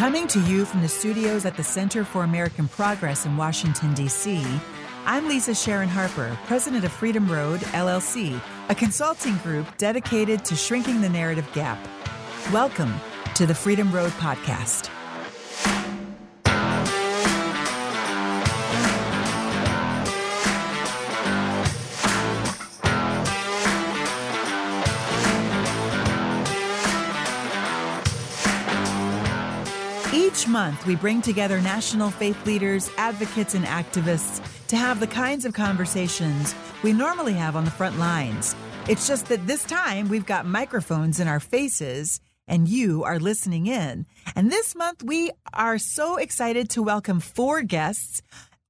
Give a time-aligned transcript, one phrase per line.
[0.00, 4.42] Coming to you from the studios at the Center for American Progress in Washington, D.C.,
[5.04, 8.40] I'm Lisa Sharon Harper, president of Freedom Road, LLC,
[8.70, 11.78] a consulting group dedicated to shrinking the narrative gap.
[12.50, 12.94] Welcome
[13.34, 14.88] to the Freedom Road Podcast.
[30.50, 35.54] Month, we bring together national faith leaders, advocates, and activists to have the kinds of
[35.54, 38.56] conversations we normally have on the front lines.
[38.88, 43.66] It's just that this time we've got microphones in our faces and you are listening
[43.66, 44.06] in.
[44.34, 48.22] And this month, we are so excited to welcome four guests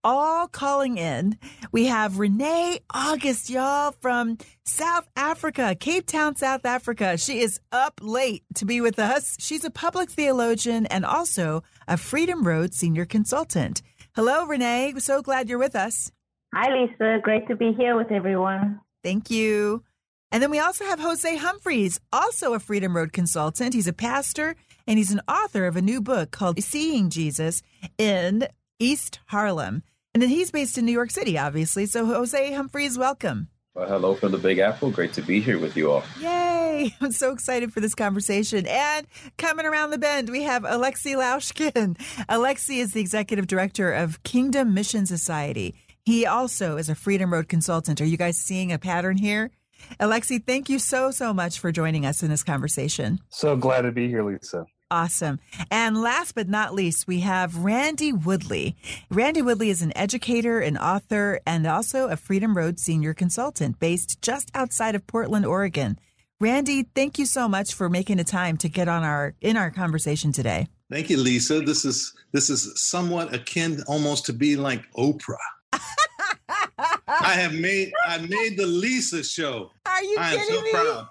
[0.03, 1.39] all calling in.
[1.73, 7.17] We have Renee August, y'all, from South Africa, Cape Town, South Africa.
[7.17, 9.37] She is up late to be with us.
[9.39, 13.83] She's a public theologian and also a Freedom Road senior consultant.
[14.15, 14.95] Hello, Renee.
[14.99, 16.11] So glad you're with us.
[16.55, 17.19] Hi, Lisa.
[17.23, 18.81] Great to be here with everyone.
[19.05, 19.85] Thank you.
[20.33, 23.75] And then we also have Jose Humphreys, also a Freedom Road consultant.
[23.75, 24.55] He's a pastor
[24.87, 27.63] and he's an author of a new book called Seeing Jesus
[27.99, 28.47] in
[28.79, 29.83] East Harlem.
[30.13, 31.87] And then he's based in New York City, obviously.
[31.87, 33.49] So, Jose Humphreys, welcome.
[33.75, 34.91] Well, hello from the Big Apple.
[34.91, 36.03] Great to be here with you all.
[36.21, 36.93] Yay!
[37.01, 38.67] I'm so excited for this conversation.
[38.67, 39.07] And
[39.39, 41.97] coming around the bend, we have Alexei Laushkin.
[42.29, 45.77] Alexei is the executive director of Kingdom Mission Society.
[46.05, 48.01] He also is a Freedom Road consultant.
[48.01, 49.53] Are you guys seeing a pattern here?
[50.01, 53.21] Alexei, thank you so, so much for joining us in this conversation.
[53.29, 54.67] So glad to be here, Lisa.
[54.91, 55.39] Awesome.
[55.71, 58.75] And last but not least, we have Randy Woodley.
[59.09, 64.21] Randy Woodley is an educator, an author, and also a Freedom Road senior consultant based
[64.21, 65.97] just outside of Portland, Oregon.
[66.41, 69.71] Randy, thank you so much for making the time to get on our in our
[69.71, 70.67] conversation today.
[70.91, 71.61] Thank you, Lisa.
[71.61, 75.37] This is this is somewhat akin almost to be like Oprah.
[75.73, 79.71] I have made I made the Lisa show.
[79.87, 80.71] Are you I kidding am so me?
[80.73, 81.09] proud.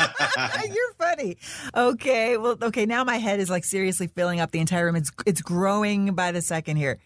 [0.68, 1.36] You're funny.
[1.74, 2.86] Okay, well, okay.
[2.86, 4.96] Now my head is like seriously filling up the entire room.
[4.96, 6.98] It's it's growing by the second here.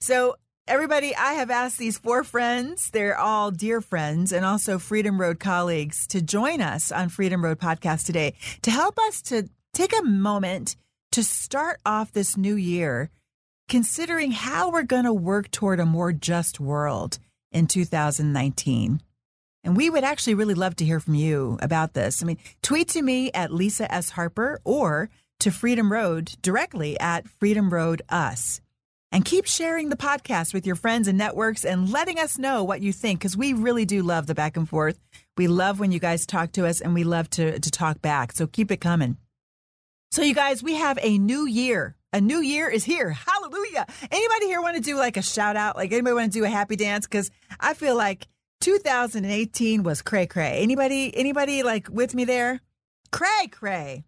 [0.00, 2.90] So everybody, I have asked these four friends.
[2.90, 7.58] They're all dear friends and also Freedom Road colleagues to join us on Freedom Road
[7.58, 10.76] podcast today to help us to take a moment
[11.12, 13.10] to start off this new year,
[13.68, 17.18] considering how we're going to work toward a more just world
[17.52, 19.00] in 2019.
[19.64, 22.22] And we would actually really love to hear from you about this.
[22.22, 24.10] I mean, tweet to me at Lisa S.
[24.10, 25.08] Harper or
[25.40, 28.60] to Freedom Road directly at Freedom Road Us.
[29.10, 32.82] And keep sharing the podcast with your friends and networks and letting us know what
[32.82, 34.98] you think because we really do love the back and forth.
[35.36, 38.32] We love when you guys talk to us and we love to, to talk back.
[38.32, 39.16] So keep it coming.
[40.10, 41.96] So, you guys, we have a new year.
[42.12, 43.10] A new year is here.
[43.10, 43.86] Hallelujah.
[44.12, 45.76] Anybody here want to do like a shout out?
[45.76, 47.06] Like anybody want to do a happy dance?
[47.06, 48.28] Because I feel like
[48.64, 50.60] 2018 was cray cray.
[50.62, 52.62] Anybody anybody like with me there?
[53.12, 54.04] Cray cray.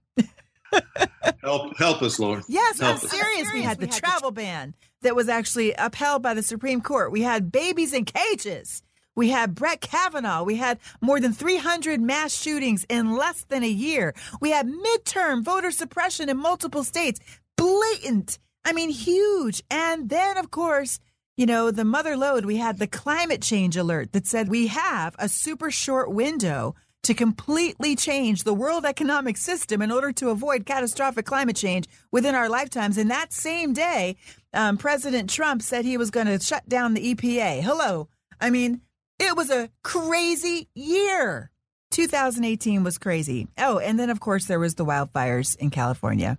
[1.42, 2.42] Help help us, Lord.
[2.48, 3.02] Yes, I'm us.
[3.02, 3.52] serious.
[3.52, 7.12] We had the travel ban that was actually upheld by the Supreme Court.
[7.12, 8.82] We had babies in cages.
[9.14, 10.42] We had Brett Kavanaugh.
[10.42, 14.14] We had more than 300 mass shootings in less than a year.
[14.40, 17.20] We had midterm voter suppression in multiple states.
[17.58, 18.38] Blatant.
[18.64, 19.62] I mean, huge.
[19.70, 20.98] And then, of course,
[21.36, 25.14] you know, the mother lode, we had the climate change alert that said we have
[25.18, 30.66] a super short window to completely change the world economic system in order to avoid
[30.66, 32.98] catastrophic climate change within our lifetimes.
[32.98, 34.16] And that same day,
[34.52, 37.62] um, President Trump said he was going to shut down the EPA.
[37.62, 38.08] Hello.
[38.40, 38.80] I mean,
[39.18, 41.50] it was a crazy year.
[41.92, 43.46] 2018 was crazy.
[43.56, 46.38] Oh, and then, of course, there was the wildfires in California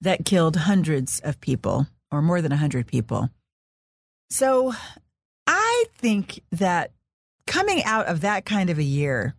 [0.00, 3.30] that killed hundreds of people, or more than 100 people.
[4.30, 4.72] So
[5.46, 6.92] I think that
[7.46, 9.34] coming out of that kind of a year,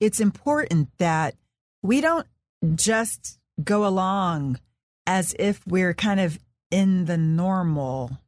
[0.00, 1.36] it's important that
[1.82, 2.26] we don't
[2.74, 4.58] just go along
[5.06, 6.38] as if we're kind of
[6.70, 8.18] in the normalness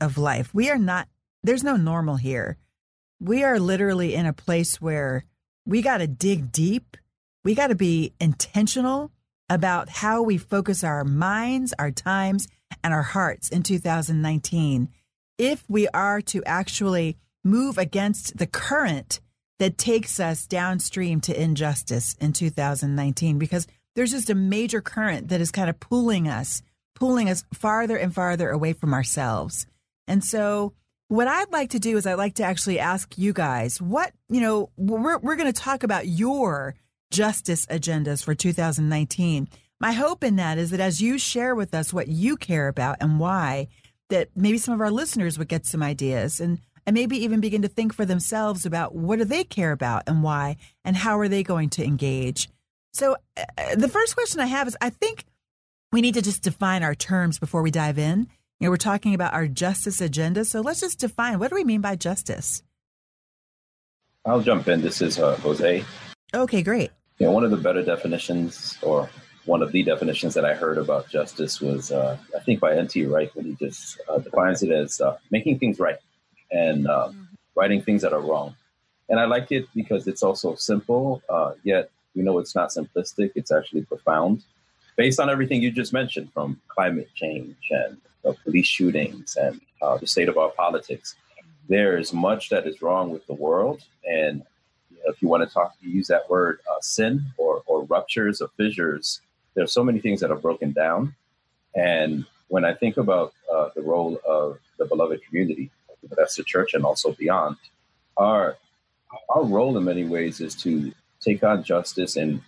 [0.00, 0.54] of life.
[0.54, 1.08] We are not,
[1.42, 2.56] there's no normal here.
[3.20, 5.24] We are literally in a place where
[5.66, 6.96] we got to dig deep.
[7.42, 9.10] We got to be intentional
[9.50, 12.46] about how we focus our minds, our times,
[12.84, 14.88] and our hearts in 2019
[15.38, 19.20] if we are to actually move against the current
[19.58, 25.40] that takes us downstream to injustice in 2019 because there's just a major current that
[25.40, 26.62] is kind of pulling us
[26.94, 29.66] pulling us farther and farther away from ourselves.
[30.08, 30.74] And so
[31.10, 34.42] what i'd like to do is i'd like to actually ask you guys what you
[34.42, 36.74] know we're, we're going to talk about your
[37.10, 39.48] justice agendas for 2019
[39.80, 42.96] my hope in that is that as you share with us what you care about
[43.00, 43.68] and why,
[44.08, 47.60] that maybe some of our listeners would get some ideas and and maybe even begin
[47.60, 50.56] to think for themselves about what do they care about and why
[50.86, 52.48] and how are they going to engage.
[52.94, 55.24] So uh, the first question I have is I think
[55.92, 58.20] we need to just define our terms before we dive in.
[58.58, 61.64] You know, we're talking about our justice agenda, so let's just define what do we
[61.64, 62.62] mean by justice?
[64.24, 64.80] I'll jump in.
[64.80, 65.84] This is uh, Jose.
[66.34, 66.90] Okay, great.
[67.18, 69.10] You know, one of the better definitions or
[69.48, 73.06] one of the definitions that I heard about justice was, uh, I think, by N.T.
[73.06, 75.96] Wright, when he just uh, defines it as uh, making things right
[76.52, 77.22] and uh, mm-hmm.
[77.54, 78.54] righting things that are wrong.
[79.08, 83.32] And I like it because it's also simple, uh, yet we know it's not simplistic.
[83.36, 84.42] It's actually profound,
[84.96, 87.96] based on everything you just mentioned, from climate change and
[88.44, 91.14] police shootings and uh, the state of our politics.
[91.70, 94.42] There is much that is wrong with the world, and
[94.90, 97.84] you know, if you want to talk, you use that word uh, sin or, or
[97.84, 99.22] ruptures or fissures
[99.58, 101.16] there's so many things that are broken down.
[101.74, 105.70] And when I think about uh, the role of the beloved community,
[106.16, 107.56] that's the church and also beyond,
[108.16, 108.56] our
[109.30, 112.42] our role in many ways is to take on justice in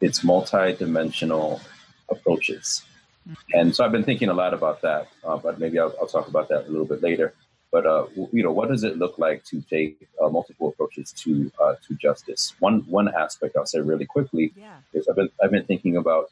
[0.00, 1.60] its multi-dimensional
[2.10, 2.84] approaches.
[3.54, 6.28] And so I've been thinking a lot about that, uh, but maybe I'll, I'll, talk
[6.28, 7.32] about that a little bit later.
[7.76, 11.52] But uh, you know, what does it look like to take uh, multiple approaches to
[11.62, 12.54] uh, to justice?
[12.58, 14.78] One one aspect I'll say really quickly yeah.
[14.94, 16.30] is I've been I've been thinking about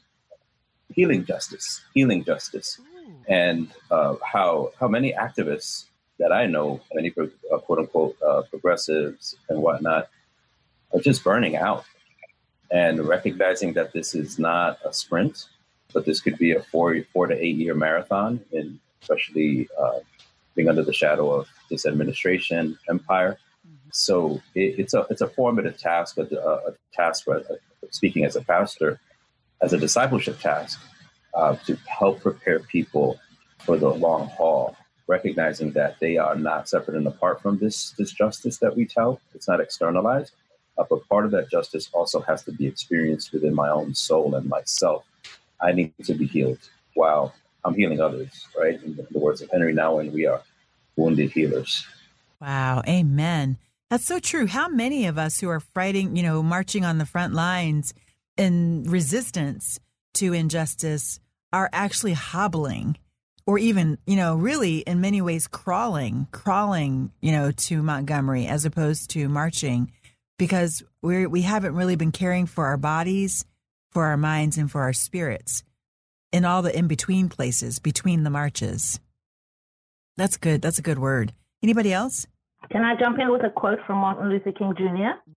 [0.89, 3.11] healing justice, healing justice, Ooh.
[3.27, 5.85] and uh, how how many activists
[6.17, 10.09] that I know, many uh, quote unquote uh, progressives and whatnot,
[10.95, 11.85] are just burning out,
[12.71, 15.45] and recognizing that this is not a sprint,
[15.93, 19.69] but this could be a four four to eight year marathon, and especially
[20.55, 23.37] being under the shadow of this administration empire.
[23.67, 23.89] Mm-hmm.
[23.91, 27.27] So it, it's a it's a formative task, a, a task.
[27.27, 27.39] Uh,
[27.91, 28.99] speaking as a pastor,
[29.61, 30.79] as a discipleship task,
[31.33, 33.19] uh, to help prepare people
[33.59, 34.75] for the long haul,
[35.07, 39.19] recognizing that they are not separate and apart from this this justice that we tell.
[39.33, 40.33] It's not externalized,
[40.77, 44.35] uh, but part of that justice also has to be experienced within my own soul
[44.35, 45.05] and myself.
[45.61, 46.59] I need to be healed
[46.93, 47.33] while
[47.65, 48.81] I'm healing others, right?
[48.81, 50.41] In the words of Henry Now, Nouwen, we are
[50.95, 51.85] wounded healers.
[52.39, 52.83] Wow.
[52.87, 53.57] Amen.
[53.89, 54.45] That's so true.
[54.45, 57.93] How many of us who are fighting, you know, marching on the front lines
[58.37, 59.79] in resistance
[60.15, 61.19] to injustice
[61.51, 62.97] are actually hobbling
[63.47, 68.65] or even, you know, really in many ways crawling, crawling, you know, to Montgomery as
[68.65, 69.91] opposed to marching
[70.37, 73.45] because we we haven't really been caring for our bodies,
[73.91, 75.63] for our minds and for our spirits
[76.35, 78.99] in all the in between places between the marches.
[80.17, 80.61] That's good.
[80.61, 81.31] That's a good word.
[81.63, 82.27] Anybody else?
[82.71, 85.31] Can I jump in with a quote from Martin Luther King Jr.?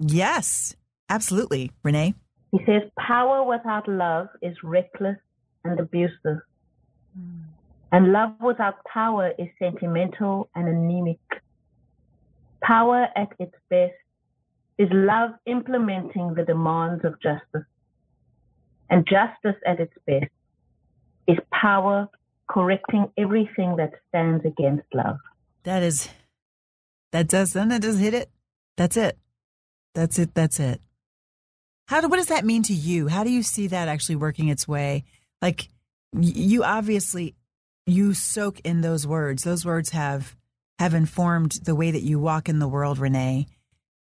[0.00, 0.76] Yes,
[1.08, 1.72] absolutely.
[1.82, 2.12] Renee?
[2.52, 5.16] He says, Power without love is reckless
[5.64, 6.40] and abusive.
[7.18, 7.44] Mm.
[7.92, 11.20] And love without power is sentimental and anemic.
[12.62, 13.94] Power at its best
[14.76, 17.66] is love implementing the demands of justice.
[18.90, 20.30] And justice at its best
[21.26, 22.08] is power
[22.48, 25.18] correcting everything that stands against love.
[25.62, 26.08] That is,
[27.12, 28.30] that does, that does hit it.
[28.76, 29.18] That's it.
[29.94, 30.34] That's it.
[30.34, 30.80] That's it.
[31.86, 33.08] How do, what does that mean to you?
[33.08, 35.04] How do you see that actually working its way?
[35.40, 35.68] Like
[36.18, 37.34] you obviously,
[37.86, 39.42] you soak in those words.
[39.42, 40.36] Those words have,
[40.78, 43.46] have informed the way that you walk in the world, Renee.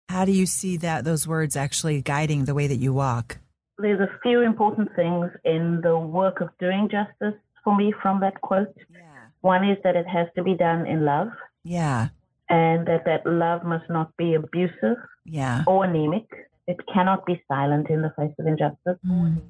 [0.10, 3.40] How do you see that those words actually guiding the way that you walk?
[3.78, 8.40] There's a few important things in the work of doing justice for me from that
[8.42, 8.76] quote.
[8.92, 9.00] Yeah.
[9.42, 11.30] One is that it has to be done in love.
[11.64, 12.10] Yeah.
[12.50, 14.98] And that that love must not be abusive.
[15.26, 15.64] Yeah.
[15.66, 16.28] Or anemic.
[16.68, 19.00] It cannot be silent in the face of injustice.
[19.06, 19.42] Mm.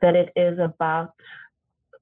[0.00, 1.12] That it is about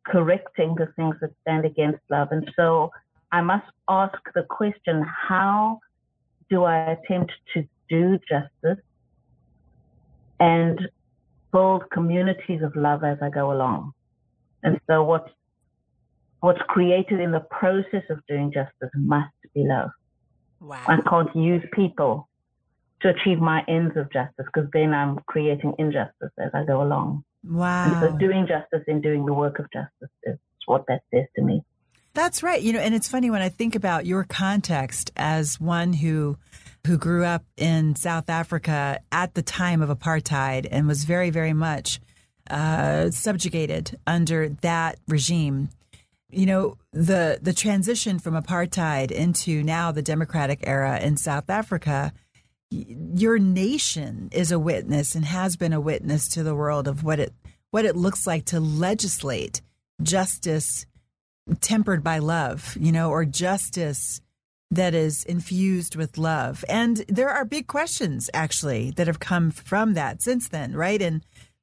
[0.07, 2.29] correcting the things that stand against love.
[2.31, 2.93] And so
[3.33, 5.81] I must ask the question how
[6.49, 8.83] do I attempt to do justice
[10.39, 10.89] and
[11.57, 13.93] build communities of love as I go along.
[14.63, 15.31] And so what's
[16.41, 19.91] what's created in the process of doing justice must be love.
[20.61, 20.85] Wow.
[20.87, 22.29] I can't use people
[23.01, 27.25] to achieve my ends of justice because then I'm creating injustice as I go along.
[27.43, 27.85] Wow.
[27.87, 31.43] And so doing justice and doing the work of justice is what that says to
[31.43, 31.63] me.
[32.13, 32.61] That's right.
[32.61, 36.37] You know, and it's funny when I think about your context as one who
[36.87, 41.53] who grew up in South Africa at the time of apartheid and was very, very
[41.53, 42.01] much
[42.49, 45.69] uh, subjugated under that regime.
[46.31, 52.13] You know, the the transition from apartheid into now the democratic era in South Africa,
[52.71, 57.21] your nation is a witness and has been a witness to the world of what
[57.21, 57.33] it
[57.71, 59.61] what it looks like to legislate
[60.03, 60.87] justice
[61.61, 64.21] tempered by love, you know, or justice
[64.71, 66.65] that is infused with love.
[66.69, 71.01] And there are big questions actually that have come from that since then, right?
[71.01, 71.23] And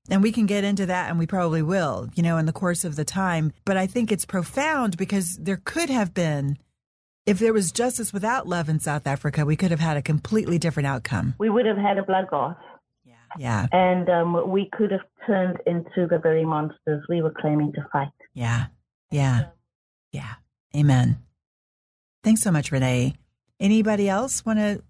[0.09, 2.83] and we can get into that and we probably will, you know, in the course
[2.83, 6.57] of the time, but I think it's profound because there could have been
[7.25, 10.59] if there was justice without love in South Africa, we could have had a completely
[10.59, 11.35] different outcome.
[11.37, 12.57] We would have had a bloodbath.
[13.05, 13.13] Yeah.
[13.37, 13.67] Yeah.
[13.71, 18.11] And um, we could have turned into the very monsters we were claiming to fight.
[18.33, 18.65] Yeah.
[19.09, 19.45] Yeah.
[20.11, 20.33] Yeah.
[20.75, 21.17] Amen.
[22.23, 23.15] Thanks so much, Renee.
[23.59, 24.81] Anybody else want to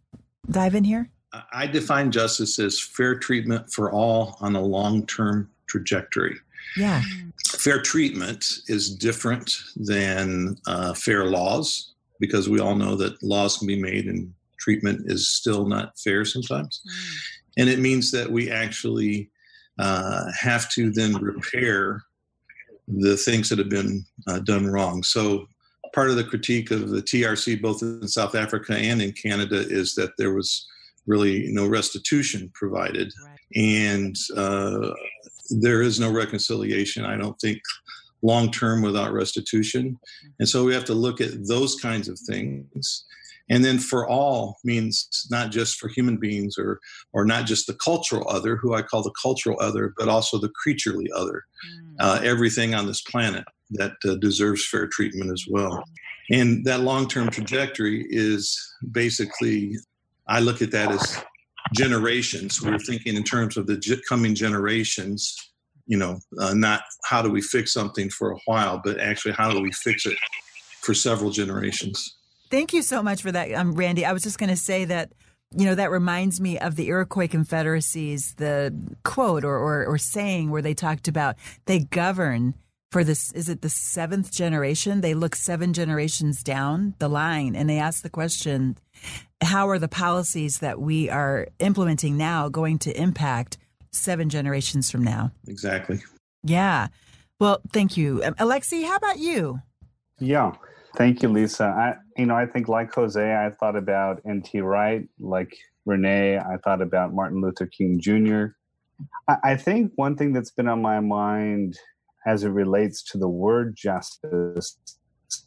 [0.50, 1.10] dive in here?
[1.52, 6.38] I define justice as fair treatment for all on a long term trajectory.
[6.78, 7.02] Yeah.
[7.48, 13.68] Fair treatment is different than uh, fair laws because we all know that laws can
[13.68, 16.82] be made and treatment is still not fair sometimes.
[16.88, 17.24] Mm.
[17.58, 19.30] And it means that we actually
[19.80, 22.04] uh, have to then repair
[22.88, 25.04] the things that have been uh, done wrong.
[25.04, 25.48] So
[25.94, 29.96] part of the critique of the TRC, both in South Africa and in Canada, is
[29.96, 30.68] that there was
[31.06, 33.38] really no restitution provided, right.
[33.56, 34.94] and uh,
[35.50, 37.06] there is no reconciliation.
[37.06, 37.60] I don't think
[38.22, 40.30] long term without restitution, mm-hmm.
[40.40, 43.06] and so we have to look at those kinds of things.
[43.50, 46.80] And then for all means not just for human beings or
[47.12, 50.52] or not just the cultural other, who I call the cultural other, but also the
[50.64, 51.96] creaturely other, mm.
[52.00, 55.84] uh, everything on this planet that uh, deserves fair treatment as well.
[56.32, 58.58] And that long term trajectory is
[58.92, 59.76] basically,
[60.28, 61.24] I look at that as
[61.74, 62.62] generations.
[62.62, 65.36] We're thinking in terms of the coming generations,
[65.86, 69.52] you know, uh, not how do we fix something for a while, but actually how
[69.52, 70.18] do we fix it
[70.82, 72.16] for several generations.
[72.50, 74.06] Thank you so much for that, um, Randy.
[74.06, 75.12] I was just going to say that
[75.56, 80.50] you know that reminds me of the Iroquois Confederacy's the quote or, or, or saying
[80.50, 82.56] where they talked about they govern
[82.94, 85.02] for this is it the seventh generation?
[85.02, 88.78] They look seven generations down the line and they ask the question
[89.42, 93.58] how are the policies that we are implementing now going to impact
[93.92, 95.32] seven generations from now?
[95.48, 96.04] Exactly.
[96.44, 96.88] Yeah.
[97.40, 98.22] Well thank you.
[98.24, 99.60] Um, alexei how about you?
[100.20, 100.52] Yeah.
[100.96, 101.64] Thank you lisa.
[101.64, 105.10] I you know i think like jose i thought about nt wright.
[105.20, 108.56] Like renee i thought about martin luther king jr
[109.28, 111.76] I, I think one thing that's been on my mind
[112.26, 114.78] as it relates to the word justice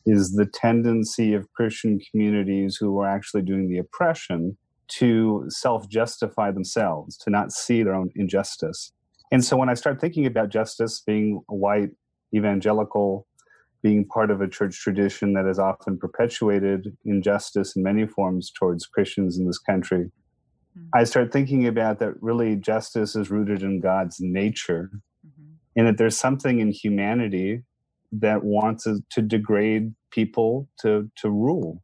[0.05, 4.57] is the tendency of Christian communities who are actually doing the oppression
[4.89, 8.93] to self justify themselves, to not see their own injustice.
[9.33, 11.91] And so when I start thinking about justice being white,
[12.35, 13.27] evangelical,
[13.83, 18.87] being part of a church tradition that has often perpetuated injustice in many forms towards
[18.87, 20.11] Christians in this country,
[20.79, 20.89] mm-hmm.
[20.95, 24.91] I start thinking about that really justice is rooted in God's nature
[25.77, 27.63] and that there's something in humanity
[28.13, 31.83] that wants to degrade people to to rule.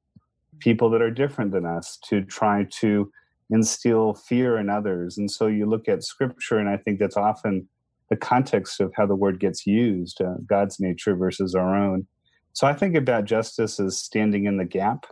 [0.60, 3.10] People that are different than us to try to
[3.50, 5.18] instill fear in others.
[5.18, 7.68] And so you look at scripture and i think that's often
[8.08, 12.06] the context of how the word gets used uh, god's nature versus our own.
[12.54, 15.06] So i think about justice as standing in the gap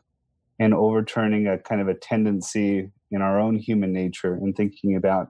[0.58, 5.28] and overturning a kind of a tendency in our own human nature and thinking about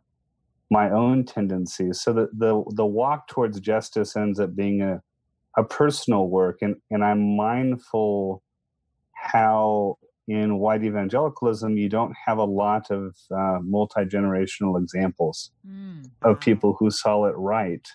[0.71, 2.01] my own tendencies.
[2.01, 5.03] So that the the walk towards justice ends up being a
[5.57, 8.43] a personal work, and and I'm mindful
[9.15, 9.99] how
[10.29, 16.31] in white evangelicalism you don't have a lot of uh, multi generational examples mm, wow.
[16.31, 17.87] of people who saw it right.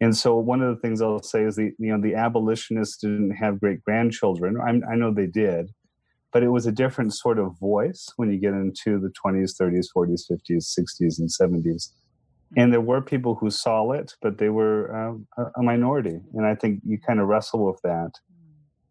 [0.00, 3.32] And so one of the things I'll say is the you know the abolitionists didn't
[3.32, 4.58] have great grandchildren.
[4.60, 5.70] i know they did,
[6.32, 9.86] but it was a different sort of voice when you get into the 20s 30s
[9.96, 11.90] 40s 50s 60s and 70s
[12.56, 15.26] and there were people who saw it but they were um,
[15.56, 16.18] a, minority.
[16.34, 18.12] And i think you kind of wrestle with that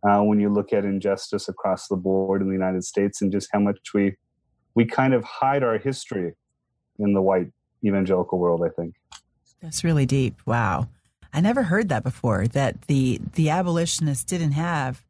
[0.07, 3.49] uh, when you look at injustice across the board in the united states and just
[3.51, 4.15] how much we
[4.75, 6.33] we kind of hide our history
[6.99, 7.47] in the white
[7.85, 8.95] evangelical world i think.
[9.61, 10.39] That's really deep.
[10.45, 10.89] Wow.
[11.33, 15.03] I never heard that before that the the abolitionists didn't have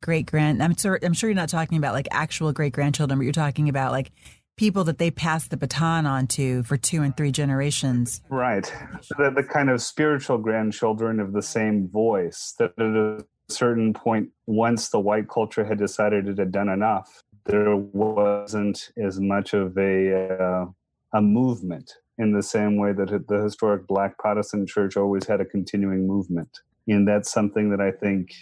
[0.00, 3.24] great grand i'm sure i'm sure you're not talking about like actual great grandchildren but
[3.24, 4.10] you're talking about like
[4.56, 8.20] people that they pass the baton on to for two and three generations.
[8.28, 8.70] Right.
[9.16, 14.30] The, the kind of spiritual grandchildren of the same voice that at a certain point,
[14.46, 19.76] once the white culture had decided it had done enough, there wasn't as much of
[19.78, 20.66] a, uh,
[21.14, 25.44] a movement in the same way that the historic black Protestant church always had a
[25.44, 26.60] continuing movement.
[26.86, 28.32] And that's something that I think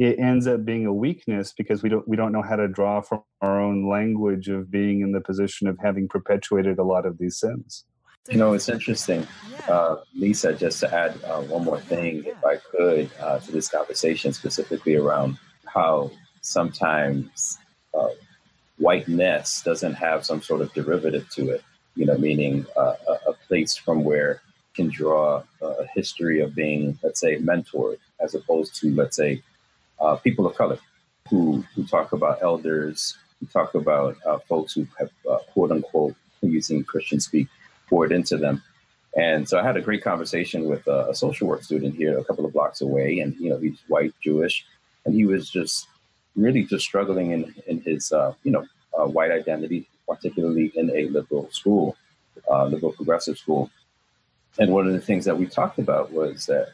[0.00, 3.02] it ends up being a weakness because we don't we don't know how to draw
[3.02, 7.18] from our own language of being in the position of having perpetuated a lot of
[7.18, 7.84] these sins.
[8.30, 9.26] You know, it's interesting,
[9.68, 13.68] uh, Lisa, just to add uh, one more thing, if I could, uh, to this
[13.68, 17.58] conversation, specifically around how sometimes
[17.92, 18.08] uh,
[18.78, 21.62] whiteness doesn't have some sort of derivative to it,
[21.94, 24.42] you know, meaning uh, a, a, place from where
[24.74, 29.42] can draw a history of being, let's say, mentored, as opposed to, let's say,
[30.00, 30.78] uh, people of color
[31.28, 36.14] who, who talk about elders, who talk about uh, folks who have, uh, quote unquote,
[36.42, 37.48] using Christian speak,
[37.88, 38.62] poured into them.
[39.16, 42.24] And so I had a great conversation with a, a social work student here a
[42.24, 44.64] couple of blocks away, and you know he's white Jewish,
[45.04, 45.88] and he was just
[46.36, 48.64] really just struggling in in his uh, you know
[48.96, 51.96] uh, white identity, particularly in a liberal school,
[52.48, 53.68] uh, liberal progressive school.
[54.58, 56.68] And one of the things that we talked about was that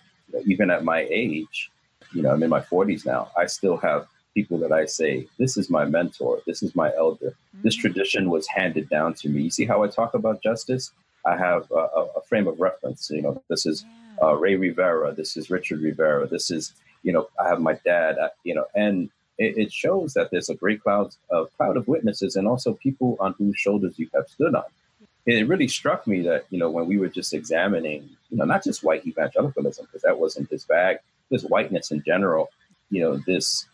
[0.45, 1.71] even at my age,
[2.13, 5.57] you know, I'm in my 40s now, I still have people that I say, this
[5.57, 7.31] is my mentor, this is my elder.
[7.31, 7.63] Mm-hmm.
[7.63, 9.43] This tradition was handed down to me.
[9.43, 10.93] You see how I talk about justice?
[11.25, 13.11] I have a, a frame of reference.
[13.11, 13.85] You know, this is
[14.23, 16.73] uh, Ray Rivera, this is Richard Rivera, this is,
[17.03, 20.49] you know, I have my dad, uh, you know, and it, it, shows that there's
[20.49, 24.29] a great cloud of cloud of witnesses and also people on whose shoulders you have
[24.29, 24.65] stood on.
[25.27, 28.65] It really struck me that, you know, when we were just examining, you know, not
[28.65, 30.99] just white evangelicalism, because that wasn't his bag,
[31.33, 32.51] just whiteness in general,
[32.91, 33.67] you know, this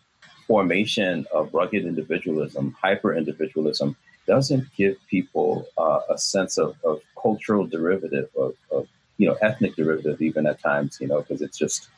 [0.47, 7.67] formation of rugged individualism, hyper individualism, doesn't give people uh, a sense of, of cultural
[7.67, 11.89] derivative, of, of, you know, ethnic derivative, even at times, you know, because it's just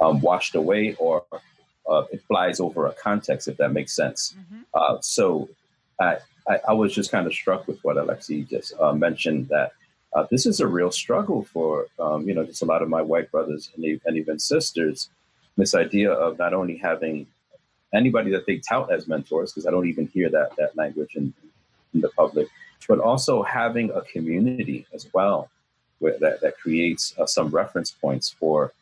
[0.00, 1.24] um, washed away or
[1.88, 4.34] uh, it flies over a context, if that makes sense.
[4.38, 4.62] Mm-hmm.
[4.74, 5.48] Uh, so
[6.00, 9.72] I, I, I, was just kind of struck with what Alexei just uh, mentioned that
[10.16, 13.02] uh, this is a real struggle for, um, you know, just a lot of my
[13.02, 15.10] white brothers and, and even sisters.
[15.58, 17.26] This idea of not only having
[17.92, 21.34] anybody that they tout as mentors, because I don't even hear that that language in,
[21.92, 22.48] in the public,
[22.88, 25.50] but also having a community as well
[25.98, 28.72] where, that, that creates uh, some reference points for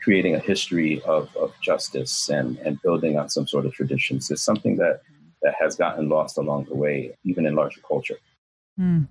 [0.00, 4.42] creating a history of, of justice and, and building on some sort of traditions is
[4.42, 5.00] something that,
[5.42, 8.18] that has gotten lost along the way, even in larger culture.
[8.78, 9.08] Mm.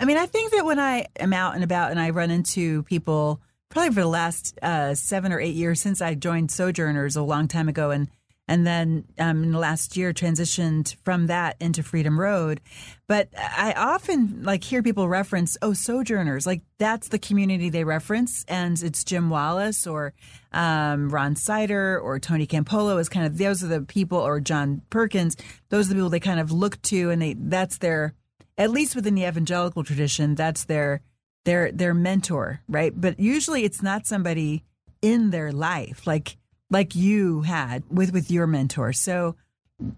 [0.00, 2.82] I mean, I think that when I am out and about and I run into
[2.84, 7.22] people, probably for the last uh, seven or eight years since I joined Sojourners a
[7.22, 8.08] long time ago, and
[8.50, 12.62] and then um, in the last year transitioned from that into Freedom Road.
[13.06, 18.44] But I often like hear people reference, "Oh, Sojourners," like that's the community they reference,
[18.48, 20.14] and it's Jim Wallis or
[20.52, 24.82] um, Ron Sider or Tony Campolo is kind of those are the people, or John
[24.90, 25.36] Perkins.
[25.68, 28.14] Those are the people they kind of look to, and they that's their
[28.58, 31.00] at least within the evangelical tradition, that's their
[31.44, 32.92] their their mentor, right?
[32.94, 34.64] But usually it's not somebody
[35.00, 36.36] in their life, like
[36.70, 38.92] like you had with with your mentor.
[38.92, 39.36] So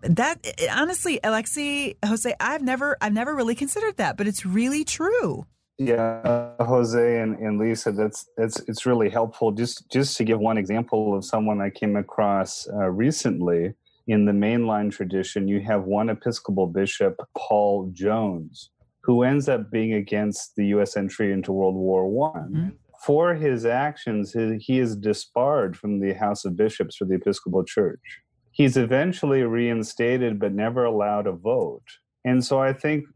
[0.03, 5.47] that honestly, Alexei, Jose, I've never I've never really considered that, but it's really true.
[5.79, 9.51] Yeah, Jose and, and Lisa, that's that's it's really helpful.
[9.51, 13.73] Just just to give one example of someone I came across uh, recently
[14.11, 18.71] in the mainline tradition, you have one Episcopal bishop, Paul Jones,
[19.03, 20.97] who ends up being against the U.S.
[20.97, 22.53] entry into World War One.
[22.53, 22.69] Mm-hmm
[23.01, 28.21] for his actions, he is disbarred from the House of Bishops for the Episcopal Church.
[28.53, 31.87] He's eventually reinstated, but never allowed a vote.
[32.27, 33.07] And so I think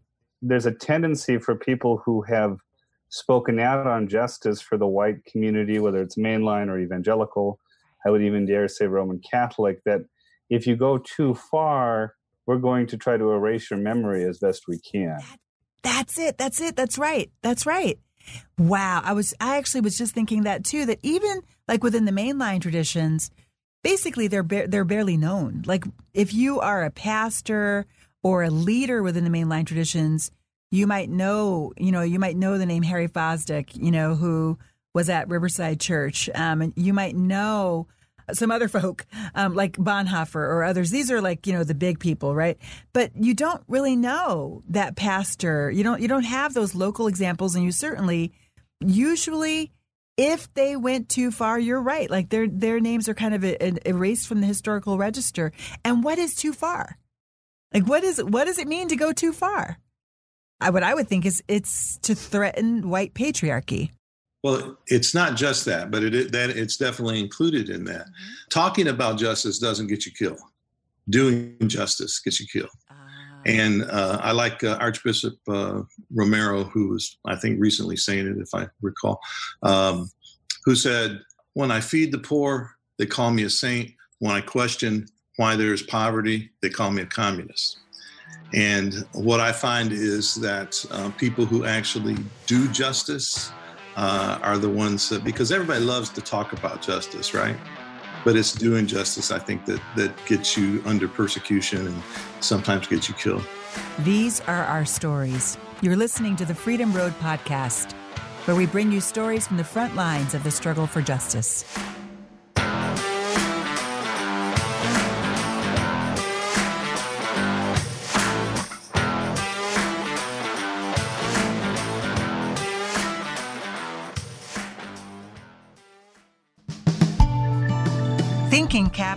[0.40, 2.56] there's a tendency for people who have
[3.10, 7.60] spoken out on justice for the white community, whether it's mainline or evangelical,
[8.06, 10.00] I would even dare say Roman Catholic, that
[10.54, 12.14] if you go too far,
[12.46, 15.18] we're going to try to erase your memory as best we can.
[15.82, 16.38] That's it.
[16.38, 16.76] That's it.
[16.76, 17.30] That's right.
[17.42, 17.98] That's right.
[18.56, 19.02] Wow.
[19.04, 22.60] I was, I actually was just thinking that too, that even like within the mainline
[22.60, 23.30] traditions,
[23.82, 25.62] basically they're, ba- they're barely known.
[25.66, 27.86] Like if you are a pastor
[28.22, 30.30] or a leader within the mainline traditions,
[30.70, 34.58] you might know, you know, you might know the name Harry Fosdick, you know, who
[34.94, 36.30] was at Riverside Church.
[36.34, 37.88] Um, and you might know
[38.32, 40.90] some other folk um, like Bonhoeffer or others.
[40.90, 42.58] These are like you know the big people, right?
[42.92, 45.70] But you don't really know that pastor.
[45.70, 48.32] You don't you don't have those local examples, and you certainly
[48.80, 49.72] usually
[50.16, 52.10] if they went too far, you're right.
[52.10, 53.44] Like their their names are kind of
[53.84, 55.52] erased from the historical register.
[55.84, 56.98] And what is too far?
[57.72, 59.78] Like what is what does it mean to go too far?
[60.60, 63.90] I, what I would think is it's to threaten white patriarchy.
[64.44, 68.02] Well, it's not just that, but it that it's definitely included in that.
[68.02, 68.48] Mm-hmm.
[68.50, 70.38] Talking about justice doesn't get you killed.
[71.08, 72.68] Doing justice gets you killed.
[72.90, 72.94] Uh,
[73.46, 75.80] and uh, I like uh, Archbishop uh,
[76.14, 79.18] Romero, who was, I think, recently saying it, if I recall,
[79.62, 80.10] um,
[80.66, 81.20] who said,
[81.54, 83.92] "When I feed the poor, they call me a saint.
[84.18, 87.78] When I question why there is poverty, they call me a communist."
[88.52, 93.50] And what I find is that uh, people who actually do justice
[93.96, 97.56] uh, are the ones that, because everybody loves to talk about justice, right?
[98.24, 102.02] But it's doing justice, I think, that, that gets you under persecution and
[102.40, 103.46] sometimes gets you killed.
[104.00, 105.58] These are our stories.
[105.82, 107.92] You're listening to the Freedom Road podcast,
[108.46, 111.64] where we bring you stories from the front lines of the struggle for justice.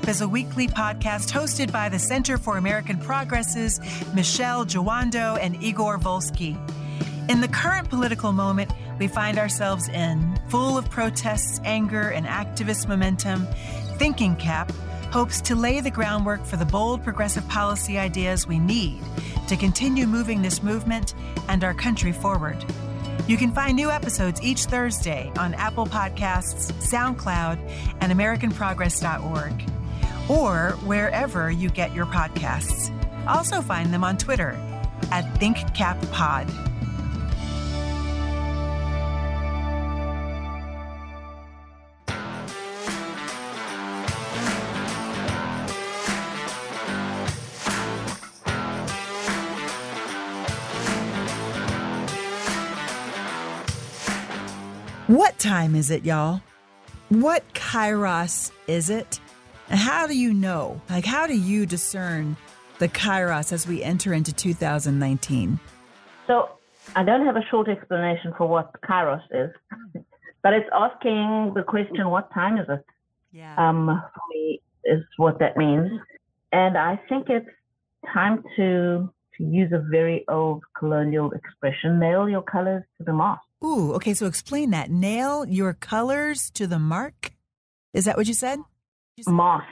[0.07, 3.81] Is a weekly podcast hosted by the Center for American Progress's
[4.13, 6.57] Michele Jawando and Igor Volsky.
[7.29, 12.87] In the current political moment we find ourselves in, full of protests, anger, and activist
[12.87, 13.45] momentum,
[13.97, 14.71] Thinking Cap
[15.11, 19.01] hopes to lay the groundwork for the bold progressive policy ideas we need
[19.49, 21.15] to continue moving this movement
[21.49, 22.63] and our country forward.
[23.27, 27.59] You can find new episodes each Thursday on Apple Podcasts, SoundCloud,
[27.99, 29.76] and AmericanProgress.org,
[30.29, 32.91] or wherever you get your podcasts.
[33.27, 34.51] Also find them on Twitter
[35.11, 36.67] at ThinkCapPod.
[55.07, 56.41] What time is it, y'all?
[57.07, 59.21] What kairos is it?
[59.69, 60.81] And how do you know?
[60.89, 62.37] Like, how do you discern
[62.79, 65.59] the kairos as we enter into 2019?
[66.25, 66.49] So,
[66.95, 69.51] I don't have a short explanation for what kairos is,
[70.43, 72.85] but it's asking the question, what time is it?
[73.31, 73.55] Yeah.
[73.57, 75.91] Um, for me, is what that means.
[76.51, 77.47] And I think it's
[78.13, 83.41] time to, to use a very old colonial expression nail your colors to the mast.
[83.63, 84.13] Ooh, okay.
[84.13, 84.89] So explain that.
[84.89, 87.31] Nail your colors to the mark.
[87.93, 88.59] Is that what you said?
[89.25, 89.65] Mast.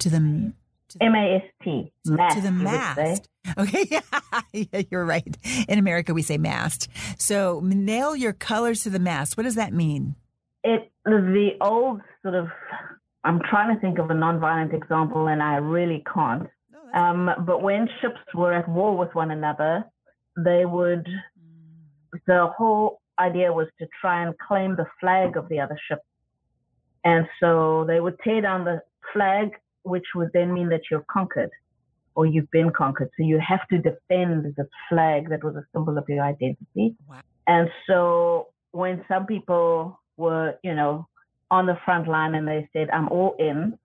[0.00, 0.52] To the
[1.00, 1.92] M A S T.
[2.06, 2.36] Mast.
[2.36, 3.28] To the mast.
[3.56, 3.84] Okay,
[4.52, 5.36] yeah, you're right.
[5.68, 6.88] In America, we say mast.
[7.18, 9.36] So nail your colors to the mast.
[9.36, 10.14] What does that mean?
[10.64, 12.48] It the old sort of.
[13.24, 16.48] I'm trying to think of a nonviolent example, and I really can't.
[16.94, 19.84] Um, but when ships were at war with one another,
[20.36, 21.06] they would.
[22.26, 25.98] The whole idea was to try and claim the flag of the other ship.
[27.04, 29.50] And so they would tear down the flag,
[29.82, 31.50] which would then mean that you're conquered
[32.14, 33.10] or you've been conquered.
[33.16, 36.96] So you have to defend the flag that was a symbol of your identity.
[37.08, 37.20] Wow.
[37.46, 41.06] And so when some people were, you know,
[41.50, 43.78] on the front line and they said, I'm all in,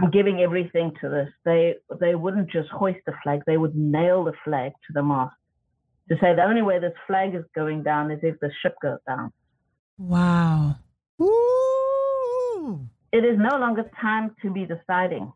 [0.00, 4.24] I'm giving everything to this, they they wouldn't just hoist the flag, they would nail
[4.24, 5.34] the flag to the mast
[6.10, 8.98] to say the only way this flag is going down is if the ship goes
[9.06, 9.32] down.
[9.96, 10.76] Wow.
[11.18, 12.88] Woo!
[13.12, 15.32] It is no longer time to be deciding.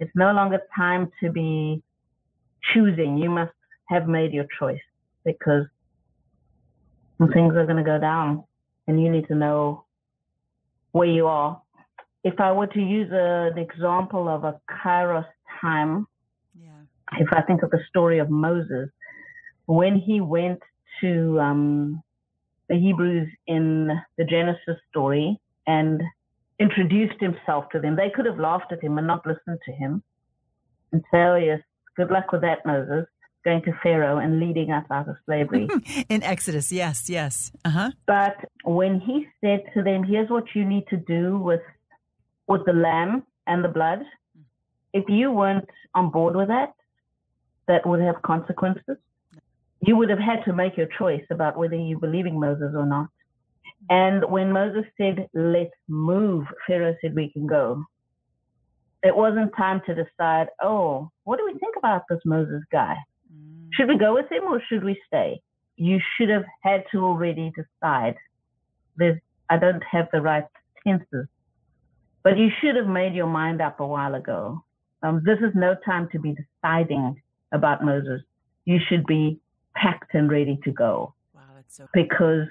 [0.00, 1.82] It's no longer time to be
[2.72, 3.18] choosing.
[3.18, 3.52] You must
[3.88, 4.80] have made your choice
[5.24, 5.66] because
[7.32, 8.44] things are going to go down
[8.88, 9.84] and you need to know
[10.90, 11.62] where you are.
[12.24, 15.26] If I were to use a, an example of a Kairos
[15.60, 16.06] time,
[16.60, 16.70] Yeah.
[17.18, 18.90] if I think of the story of Moses,
[19.66, 20.60] when he went
[21.00, 22.02] to um,
[22.68, 26.02] the Hebrews in the Genesis story and
[26.58, 30.02] introduced himself to them, they could have laughed at him and not listened to him
[30.92, 31.60] and say, oh, yes,
[31.96, 33.06] good luck with that, Moses,
[33.44, 35.68] going to Pharaoh and leading us out of slavery.
[36.08, 37.50] In Exodus, yes, yes.
[37.64, 37.90] Uh huh.
[38.06, 41.62] but when he said to them, here's what you need to do with,
[42.46, 44.00] with the lamb and the blood,
[44.92, 46.74] if you weren't on board with that,
[47.66, 48.96] that would have consequences
[49.82, 52.86] you would have had to make your choice about whether you believe in Moses or
[52.86, 53.08] not.
[53.90, 57.84] And when Moses said, let's move, Pharaoh said, we can go.
[59.02, 62.96] It wasn't time to decide, oh, what do we think about this Moses guy?
[63.74, 65.40] Should we go with him or should we stay?
[65.76, 68.16] You should have had to already decide.
[68.96, 69.18] There's,
[69.48, 70.44] I don't have the right
[70.86, 71.26] tenses,
[72.22, 74.62] but you should have made your mind up a while ago.
[75.02, 78.20] Um, this is no time to be deciding about Moses.
[78.64, 79.40] You should be
[79.74, 81.14] packed and ready to go.
[81.34, 81.88] Wow, that's so.
[81.92, 82.46] Because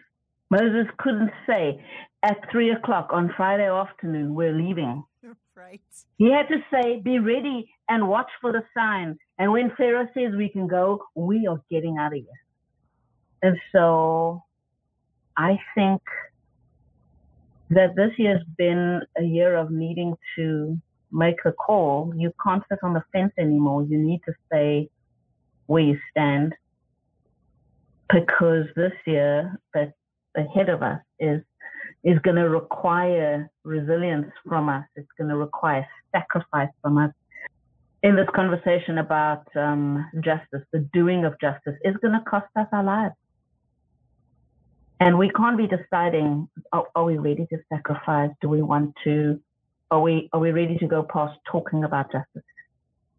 [0.52, 1.84] Moses couldn't say,
[2.24, 5.04] at three o'clock on Friday afternoon, we're leaving.
[5.54, 5.82] Right.
[6.18, 9.18] He had to say, be ready and watch for the sign.
[9.38, 12.42] And when Pharaoh says we can go, we are getting out of here.
[13.44, 14.42] And so
[15.38, 16.02] I think
[17.70, 20.80] that this year has been a year of needing to
[21.12, 22.14] make a call.
[22.16, 23.84] You can't sit on the fence anymore.
[23.84, 24.90] You need to say,
[25.68, 26.54] where you stand
[28.12, 29.94] because this year that's
[30.36, 31.42] ahead of us is
[32.04, 34.86] is going to require resilience from us.
[34.96, 37.12] It's going to require sacrifice from us.
[38.02, 42.68] In this conversation about um, justice, the doing of justice is going to cost us
[42.72, 43.14] our lives.
[45.00, 48.32] And we can't be deciding, are, are, we ready to sacrifice?
[48.42, 49.40] Do we want to,
[49.92, 52.44] are we, are we ready to go past talking about justice?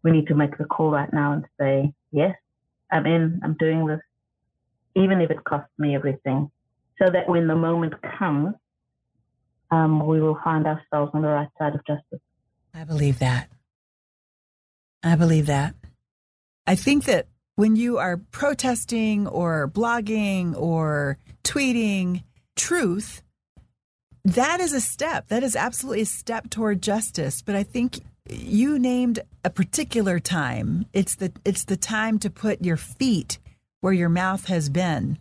[0.01, 2.35] We need to make the call right now and say, yes,
[2.91, 4.01] I'm in, I'm doing this,
[4.95, 6.51] even if it costs me everything.
[6.99, 8.53] So that when the moment comes,
[9.71, 12.19] um, we will find ourselves on the right side of justice.
[12.73, 13.49] I believe that.
[15.03, 15.75] I believe that.
[16.65, 22.23] I think that when you are protesting or blogging or tweeting
[22.55, 23.21] truth,
[24.23, 25.27] that is a step.
[25.27, 27.41] That is absolutely a step toward justice.
[27.41, 30.85] But I think you named a particular time.
[30.93, 33.39] It's the it's the time to put your feet
[33.81, 35.19] where your mouth has been.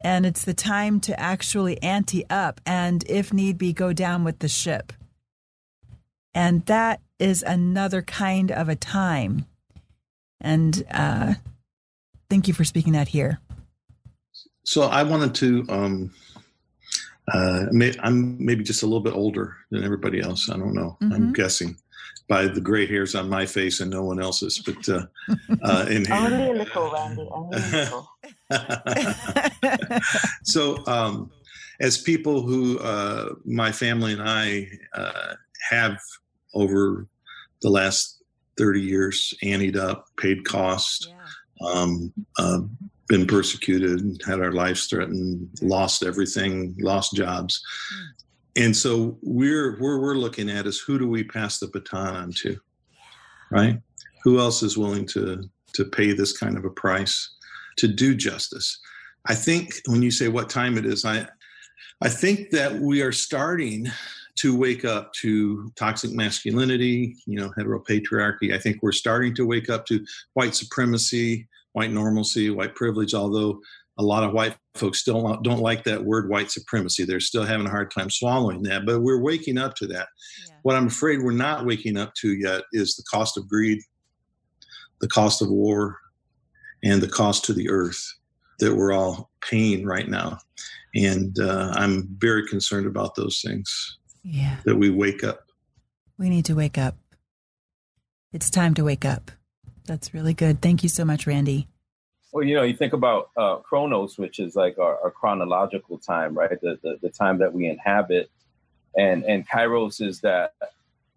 [0.00, 4.40] And it's the time to actually ante up and if need be go down with
[4.40, 4.92] the ship.
[6.34, 9.46] And that is another kind of a time.
[10.40, 11.34] And uh,
[12.28, 13.40] thank you for speaking that here.
[14.64, 16.14] So I wanted to um,
[17.32, 20.50] uh, may, I'm maybe just a little bit older than everybody else.
[20.50, 20.96] I don't know.
[21.00, 21.12] Mm-hmm.
[21.12, 21.76] I'm guessing
[22.28, 25.06] by the gray hairs on my face and no one else's, but uh,
[25.62, 26.14] uh, in here.
[26.14, 27.28] Only a little, Randy.
[27.30, 28.08] Only a little.
[30.44, 31.30] so, um,
[31.80, 35.34] as people who uh, my family and I uh,
[35.70, 35.98] have
[36.54, 37.06] over
[37.62, 38.22] the last
[38.58, 41.68] 30 years anteed up, paid cost, yeah.
[41.68, 42.60] um, uh,
[43.08, 47.62] been persecuted, had our lives threatened, lost everything, lost jobs.
[48.56, 52.32] And so we're where we're looking at is who do we pass the baton on
[52.38, 52.58] to?
[53.50, 53.80] Right?
[54.24, 57.34] Who else is willing to to pay this kind of a price
[57.76, 58.78] to do justice?
[59.26, 61.28] I think when you say what time it is, I
[62.02, 63.86] I think that we are starting
[64.36, 68.54] to wake up to toxic masculinity, you know, heteropatriarchy.
[68.54, 73.60] I think we're starting to wake up to white supremacy, white normalcy, white privilege, although
[73.98, 77.04] a lot of white folks still don't like that word white supremacy.
[77.04, 80.08] They're still having a hard time swallowing that, but we're waking up to that.
[80.48, 80.54] Yeah.
[80.62, 83.80] What I'm afraid we're not waking up to yet is the cost of greed,
[85.00, 85.98] the cost of war,
[86.84, 88.00] and the cost to the earth
[88.58, 90.38] that we're all paying right now.
[90.94, 93.98] And uh, I'm very concerned about those things.
[94.22, 94.56] Yeah.
[94.64, 95.40] That we wake up.
[96.18, 96.96] We need to wake up.
[98.32, 99.30] It's time to wake up.
[99.86, 100.60] That's really good.
[100.60, 101.68] Thank you so much, Randy.
[102.36, 106.34] Well, you know, you think about uh, Chronos, which is like our, our chronological time,
[106.34, 106.60] right?
[106.60, 108.30] The, the, the time that we inhabit,
[108.94, 110.52] and and Kairos is that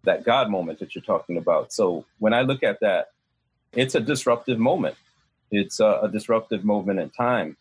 [0.04, 1.74] that God moment that you're talking about.
[1.74, 3.08] So when I look at that,
[3.74, 4.96] it's a disruptive moment.
[5.50, 7.58] It's a, a disruptive moment in time,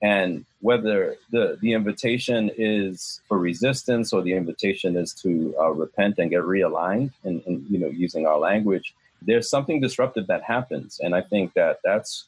[0.00, 6.18] and whether the the invitation is for resistance or the invitation is to uh, repent
[6.18, 8.94] and get realigned, and, and you know, using our language
[9.26, 11.00] there's something disruptive that happens.
[11.02, 12.26] And I think that that's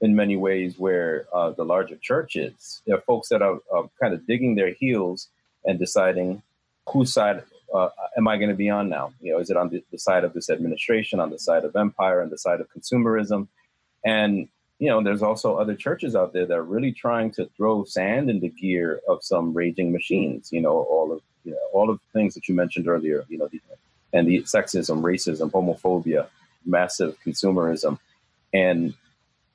[0.00, 2.82] in many ways where uh, the larger church is.
[2.86, 5.28] There are folks that are, are kind of digging their heels
[5.64, 6.42] and deciding
[6.88, 7.42] whose side
[7.74, 9.12] uh, am I going to be on now?
[9.20, 11.76] You know, is it on the, the, side of this administration, on the side of
[11.76, 13.48] empire, on the side of consumerism?
[14.04, 17.84] And you know, there's also other churches out there that are really trying to throw
[17.84, 20.50] sand in the gear of some raging machines.
[20.52, 23.24] You know, all of you know, all of the things that you mentioned earlier.
[23.28, 23.60] You know, the,
[24.12, 26.28] and the sexism, racism, homophobia,
[26.64, 27.98] massive consumerism.
[28.54, 28.94] And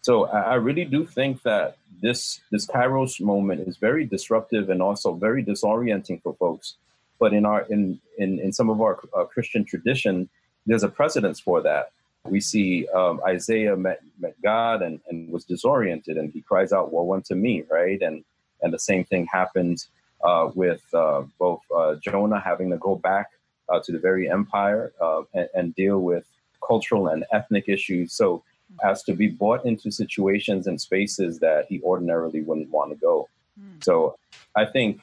[0.04, 5.14] so I, really do think that this this Kairos moment is very disruptive and also
[5.14, 6.76] very disorienting for folks.
[7.20, 10.30] But in our in in, in some of our uh, Christian tradition,
[10.66, 11.92] there's a precedence for that.
[12.26, 16.92] We see um, Isaiah met, met God and, and was disoriented, and he cries out,
[16.92, 18.26] "Woe unto me!" Right, and
[18.62, 19.86] and the same thing happened
[20.22, 23.32] uh, with uh, both uh, Jonah having to go back
[23.70, 26.26] uh, to the very empire uh, and, and, deal with
[26.66, 28.14] cultural and ethnic issues.
[28.14, 28.44] So
[28.84, 33.30] as to be brought into situations and spaces that he ordinarily wouldn't want to go.
[33.60, 33.84] Mm.
[33.84, 34.18] So
[34.56, 35.02] I think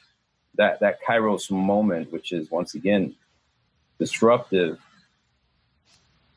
[0.56, 3.14] that that Kairos moment, which is once again
[3.98, 4.78] disruptive,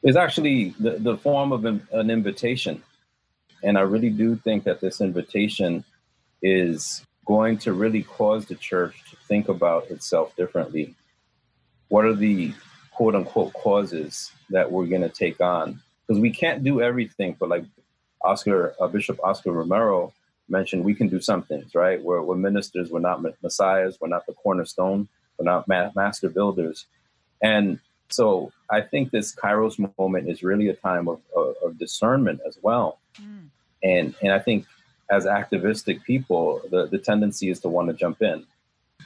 [0.03, 2.83] is actually the, the form of an, an invitation.
[3.63, 5.83] And I really do think that this invitation
[6.41, 10.93] is going to really cause the church to think about itself differently.
[11.87, 12.53] What are the
[12.91, 17.35] quote unquote causes that we're going to take on because we can't do everything.
[17.39, 17.65] But like
[18.21, 20.13] Oscar uh, Bishop Oscar Romero
[20.49, 22.01] mentioned, we can do some things, right?
[22.01, 26.85] We're, we're ministers, we're not messiahs, we're not the cornerstone, we're not ma- master builders,
[27.41, 32.41] and So I think this Kairos moment is really a time of, of, of discernment
[32.47, 32.99] as well.
[33.19, 33.47] Mm.
[33.81, 34.65] And, and I think
[35.09, 38.45] as activistic people, the, the tendency is to want to jump in.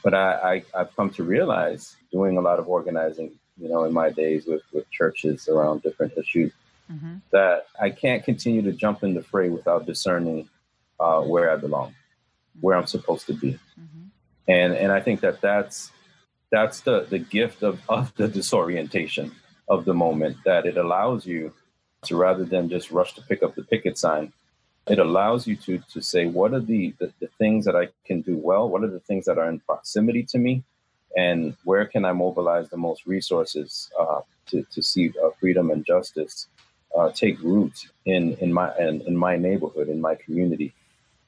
[0.04, 3.92] But I, I, have come to realize doing a lot of organizing, you know, in
[3.92, 6.52] my days with, with churches around different issues,
[6.90, 7.16] mm-hmm.
[7.32, 10.48] that I can't continue to jump in the fray without discerning
[11.00, 11.94] uh, where I belong,
[12.60, 13.58] where I'm supposed to be.
[13.78, 14.04] Mm-hmm.
[14.48, 15.90] And, and I think that that's,
[16.50, 19.32] that's the, the gift of, of the disorientation
[19.68, 21.52] of the moment, that it allows you
[22.04, 24.32] to rather than just rush to pick up the picket sign,
[24.88, 28.22] it allows you to to say what are the, the, the things that I can
[28.22, 30.64] do well, what are the things that are in proximity to me,
[31.16, 35.84] and where can I mobilize the most resources uh, to to see uh, freedom and
[35.84, 36.46] justice
[36.96, 40.72] uh, take root in in my in, in my neighborhood, in my community,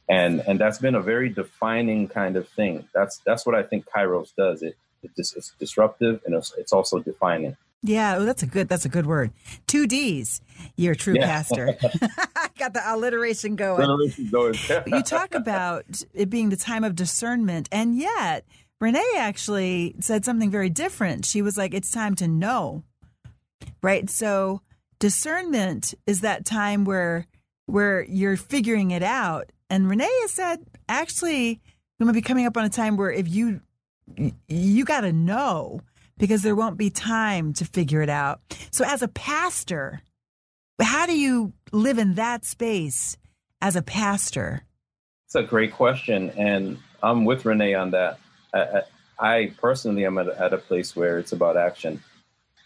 [0.08, 2.88] and and that's been a very defining kind of thing.
[2.94, 4.62] That's that's what I think Kairos does.
[4.62, 7.56] It, it it's disruptive and it's, it's also defining.
[7.82, 9.32] Yeah, oh, that's a good that's a good word.
[9.66, 10.42] Two D's.
[10.76, 11.26] You're a true yeah.
[11.26, 11.78] pastor.
[12.58, 13.82] Got the alliteration going.
[13.82, 14.54] Alliteration going.
[14.86, 18.44] you talk about it being the time of discernment, and yet
[18.80, 21.24] Renee actually said something very different.
[21.24, 22.82] She was like, "It's time to know."
[23.82, 24.10] Right.
[24.10, 24.60] So
[25.00, 27.26] discernment is that time where
[27.66, 31.60] where you're figuring it out, and Renee has said, actually,
[31.98, 33.60] we might be coming up on a time where if you
[34.48, 35.80] you got to know
[36.18, 38.40] because there won't be time to figure it out.
[38.70, 40.02] So, as a pastor,
[40.80, 43.16] how do you live in that space
[43.60, 44.62] as a pastor?
[45.26, 46.30] It's a great question.
[46.30, 48.18] And I'm with Renee on that.
[48.52, 48.82] I,
[49.18, 52.02] I personally am at, at, a place where it's about action.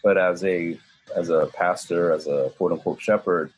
[0.03, 0.77] But as a
[1.15, 3.51] as a pastor, as a quote unquote shepherd,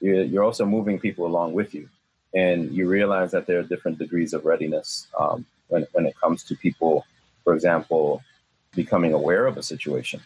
[0.00, 1.88] you're, also moving people along with you.
[2.34, 6.42] And you realize that there are different degrees of readiness um, when, when it comes
[6.44, 7.04] to people,
[7.44, 8.22] for example,
[8.74, 10.20] becoming aware of a situation.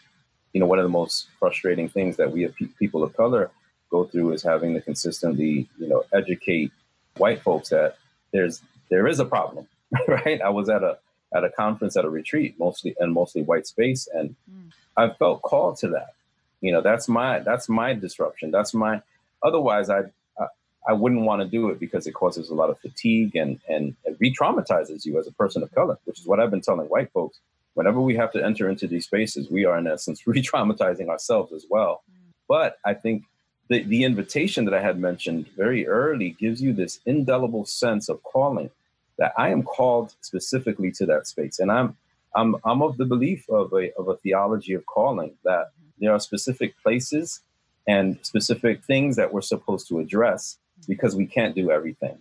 [0.53, 3.51] You know, one of the most frustrating things that we people of color
[3.91, 6.73] go through is having to consistently, you know, educate
[7.19, 7.97] white folks that
[8.33, 9.67] there's there is a problem,
[10.09, 10.41] right?
[10.41, 10.99] I was at a
[11.35, 14.71] at a conference at a retreat, mostly and mostly white space, and mm.
[14.97, 16.15] I felt called to that.
[16.61, 18.51] You know, that's my that's my disruption.
[18.51, 19.03] That's my.
[19.43, 20.01] Otherwise, I
[20.39, 20.47] I,
[20.89, 23.95] I wouldn't want to do it because it causes a lot of fatigue and and
[24.05, 27.13] it re-traumatizes you as a person of color, which is what I've been telling white
[27.13, 27.41] folks
[27.77, 31.67] whenever we have to enter into these spaces, we are in essence re-traumatizing ourselves as
[31.69, 32.03] well.
[32.49, 33.25] But I think
[33.69, 38.23] the, the invitation that I had mentioned very early gives you this indelible sense of
[38.23, 38.71] calling
[39.19, 41.59] that I am called specifically to that space.
[41.59, 41.97] And I'm
[42.35, 46.21] I'm I'm of the belief of a of a theology of calling that there are
[46.21, 47.41] specific places
[47.87, 52.19] and specific things that we're supposed to address because we can't do everything.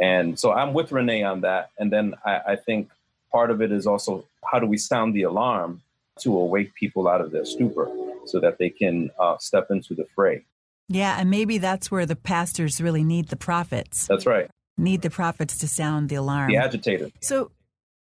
[0.00, 1.70] And so I'm with Renee on that.
[1.78, 2.90] And then I, I think
[3.32, 5.82] part of it is also how do we sound the alarm
[6.20, 7.90] to awake people out of their stupor
[8.26, 10.44] so that they can uh, step into the fray.
[10.88, 14.06] Yeah, and maybe that's where the pastors really need the prophets.
[14.06, 14.48] That's right.
[14.78, 16.48] Need the prophets to sound the alarm.
[16.48, 17.10] The agitator.
[17.20, 17.50] So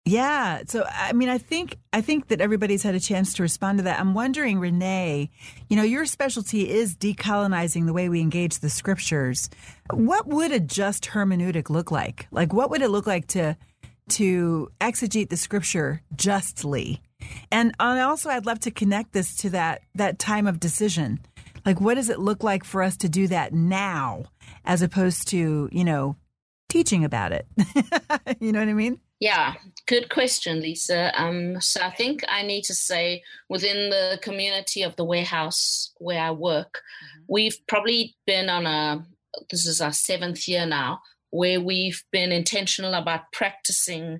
[0.06, 3.80] yeah, so I mean I think I think that everybody's had a chance to respond
[3.80, 4.00] to that.
[4.00, 5.30] I'm wondering Renee,
[5.70, 9.50] you know, your specialty is decolonizing the way we engage the scriptures.
[9.92, 12.28] What would a just hermeneutic look like?
[12.32, 13.58] Like what would it look like to
[14.10, 17.02] to exegete the scripture justly.
[17.52, 21.20] And also, I'd love to connect this to that that time of decision.
[21.66, 24.26] Like, what does it look like for us to do that now,
[24.64, 26.16] as opposed to you know
[26.70, 27.48] teaching about it?
[28.40, 29.00] you know what I mean?
[29.20, 29.54] Yeah,
[29.88, 31.12] good question, Lisa.
[31.20, 36.22] Um, so I think I need to say within the community of the warehouse where
[36.22, 37.24] I work, mm-hmm.
[37.28, 39.06] we've probably been on a
[39.50, 44.20] this is our seventh year now where we've been intentional about practicing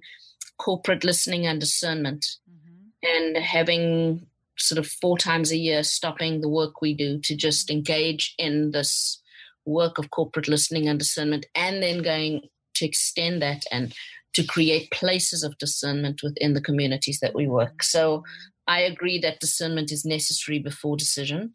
[0.58, 3.16] corporate listening and discernment mm-hmm.
[3.16, 4.28] and having
[4.58, 8.72] sort of four times a year stopping the work we do to just engage in
[8.72, 9.22] this
[9.66, 12.42] work of corporate listening and discernment and then going
[12.74, 13.94] to extend that and
[14.36, 17.84] to create places of discernment within the communities that we work.
[17.84, 18.24] So.
[18.68, 21.54] I agree that discernment is necessary before decision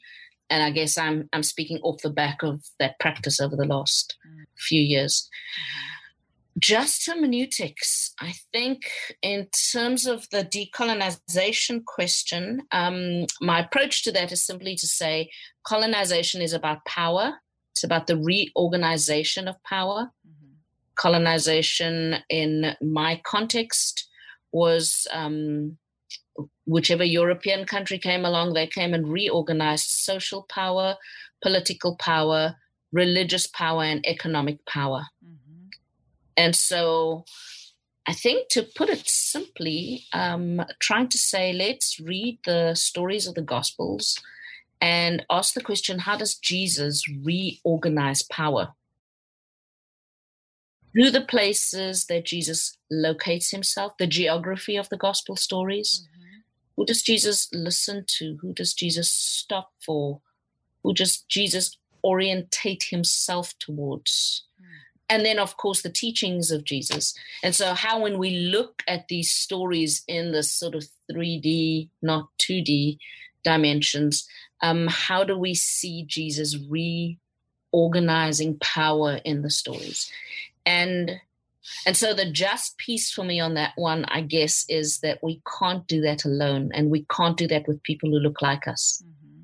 [0.51, 4.17] and I guess I'm I'm speaking off the back of that practice over the last
[4.59, 5.29] few years.
[6.59, 8.90] Just hermeneutics, I think,
[9.23, 15.31] in terms of the decolonization question, um, my approach to that is simply to say
[15.65, 17.35] colonization is about power.
[17.73, 20.11] It's about the reorganization of power.
[20.29, 20.40] Mm-hmm.
[20.97, 24.09] Colonization, in my context,
[24.53, 25.79] was um,
[26.65, 30.97] whichever European country came along, they came and reorganized social power,
[31.43, 32.57] political power,
[32.93, 35.07] religious power, and economic power.
[35.25, 35.69] Mm-hmm.
[36.37, 37.25] And so
[38.07, 43.35] I think to put it simply, um, trying to say, let's read the stories of
[43.35, 44.19] the Gospels
[44.81, 48.75] and ask the question how does Jesus reorganize power?
[50.93, 56.03] Through the places that Jesus locates himself, the geography of the Gospel stories.
[56.05, 56.41] Mm-hmm.
[56.77, 58.38] Who does Jesus listen to?
[58.41, 60.21] Who does Jesus stop for?
[60.83, 64.45] Who does Jesus orientate himself towards?
[65.11, 69.09] and then of course the teachings of jesus and so how when we look at
[69.09, 72.97] these stories in the sort of 3d not 2d
[73.45, 74.27] dimensions
[74.63, 76.57] um, how do we see jesus
[77.73, 80.11] reorganizing power in the stories
[80.71, 81.21] and
[81.87, 85.42] and so the just piece for me on that one i guess is that we
[85.58, 89.02] can't do that alone and we can't do that with people who look like us
[89.04, 89.42] mm-hmm.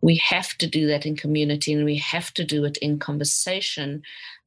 [0.00, 4.02] we have to do that in community and we have to do it in conversation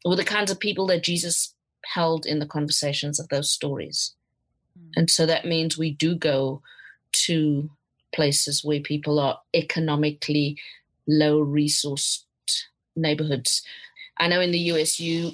[0.05, 1.53] with the kinds of people that Jesus
[1.86, 4.13] held in the conversations of those stories.
[4.78, 4.91] Mm.
[4.95, 6.61] And so that means we do go
[7.26, 7.69] to
[8.13, 10.57] places where people are economically
[11.07, 12.24] low resourced
[12.95, 13.63] neighborhoods.
[14.17, 15.34] I know in the US, you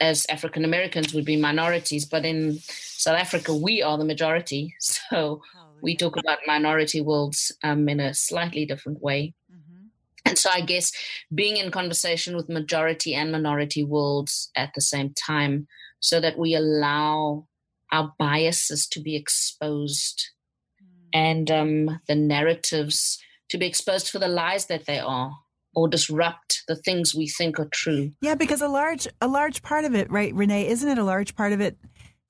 [0.00, 4.74] as African Americans would be minorities, but in South Africa, we are the majority.
[5.10, 5.42] So
[5.82, 9.34] we talk about minority worlds um, in a slightly different way.
[10.24, 10.92] And so I guess
[11.34, 15.66] being in conversation with majority and minority worlds at the same time
[15.98, 17.46] so that we allow
[17.90, 20.30] our biases to be exposed
[20.80, 21.08] mm.
[21.12, 25.32] and um, the narratives to be exposed for the lies that they are
[25.74, 28.12] or disrupt the things we think are true.
[28.20, 31.34] Yeah, because a large a large part of it, right, Renee, isn't it a large
[31.34, 31.78] part of it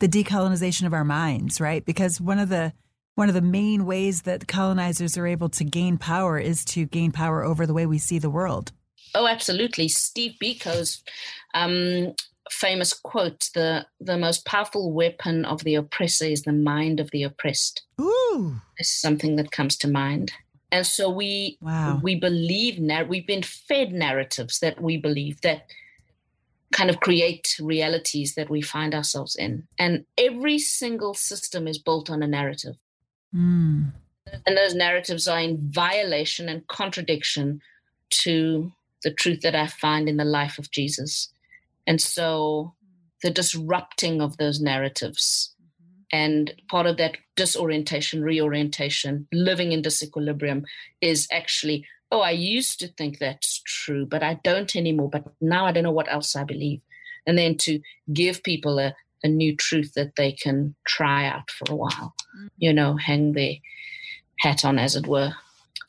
[0.01, 1.85] the decolonization of our minds, right?
[1.85, 2.73] Because one of the
[3.15, 7.13] one of the main ways that colonizers are able to gain power is to gain
[7.13, 8.73] power over the way we see the world.
[9.15, 9.89] Oh, absolutely.
[9.89, 11.03] Steve Biko's
[11.53, 12.15] um,
[12.51, 17.23] famous quote: "the The most powerful weapon of the oppressor is the mind of the
[17.23, 20.33] oppressed." Ooh, this is something that comes to mind.
[20.73, 21.99] And so we wow.
[22.03, 25.67] we believe now we've been fed narratives that we believe that
[26.73, 29.67] kind of create realities that we find ourselves in.
[29.79, 32.77] And every single system is built on a narrative.
[33.35, 33.93] Mm.
[34.47, 37.61] And those narratives are in violation and contradiction
[38.11, 41.33] to the truth that I find in the life of Jesus.
[41.87, 42.75] And so
[43.23, 45.55] the disrupting of those narratives
[46.13, 50.65] and part of that disorientation, reorientation, living in disequilibrium
[51.01, 55.11] is actually, oh, I used to think that's true, but I don't anymore.
[55.11, 56.81] But now I don't know what else I believe.
[57.27, 57.81] And then to
[58.13, 62.47] give people a, a new truth that they can try out for a while, mm-hmm.
[62.59, 63.55] you know, hang their
[64.41, 65.33] hat on, as it were,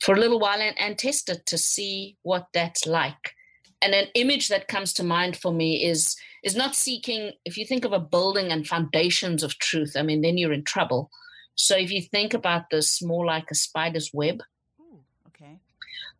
[0.00, 3.34] for a little while and, and test it to see what that's like.
[3.82, 7.32] And an image that comes to mind for me is is not seeking.
[7.44, 10.64] If you think of a building and foundations of truth, I mean, then you're in
[10.64, 11.10] trouble.
[11.54, 14.42] So if you think about this more like a spider's web,
[14.80, 15.58] Ooh, okay.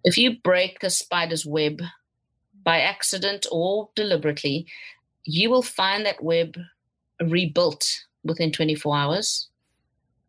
[0.05, 1.81] If you break a spider's web
[2.65, 4.67] by accident or deliberately,
[5.25, 6.57] you will find that web
[7.21, 9.49] rebuilt within 24 hours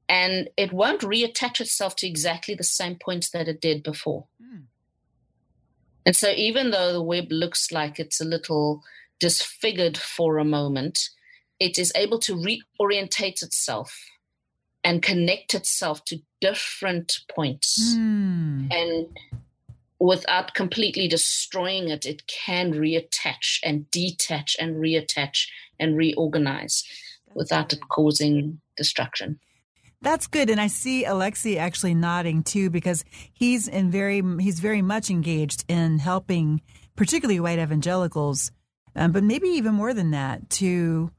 [0.09, 4.25] and it won't reattach itself to exactly the same points that it did before.
[4.41, 4.63] Mm.
[6.05, 8.83] And so, even though the web looks like it's a little
[9.19, 11.09] disfigured for a moment,
[11.59, 13.97] it is able to reorientate itself
[14.83, 17.95] and connect itself to different points.
[17.95, 18.73] Mm.
[18.73, 19.07] And
[19.99, 25.47] without completely destroying it, it can reattach and detach and reattach
[25.79, 26.83] and reorganize
[27.27, 29.39] That's without it causing destruction.
[30.03, 34.81] That's good, and I see Alexei actually nodding too because he's in very he's very
[34.81, 36.61] much engaged in helping,
[36.97, 38.51] particularly white evangelicals,
[38.97, 41.09] um, but maybe even more than that, to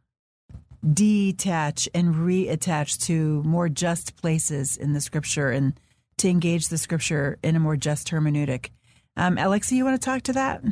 [0.93, 5.81] detach and reattach to more just places in the scripture and
[6.19, 8.69] to engage the scripture in a more just hermeneutic.
[9.17, 10.63] Um, Alexei, you want to talk to that?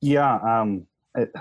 [0.00, 0.34] Yeah.
[0.34, 0.88] Um,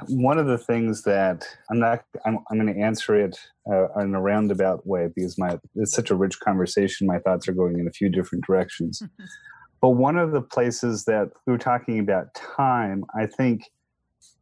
[0.07, 3.37] one of the things that I'm not, I'm, I'm going to answer it
[3.71, 7.05] uh, in a roundabout way because my it's such a rich conversation.
[7.05, 9.01] My thoughts are going in a few different directions.
[9.81, 13.63] but one of the places that we were talking about time, I think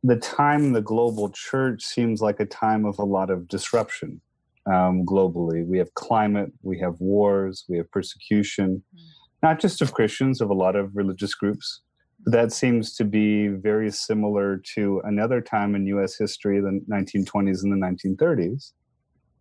[0.04, 4.22] the time in the global church seems like a time of a lot of disruption
[4.66, 5.66] um, globally.
[5.66, 9.00] We have climate, we have wars, we have persecution, mm.
[9.44, 11.82] not just of Christians, of a lot of religious groups.
[12.26, 17.72] That seems to be very similar to another time in US history, the 1920s and
[17.72, 18.74] the 1930s,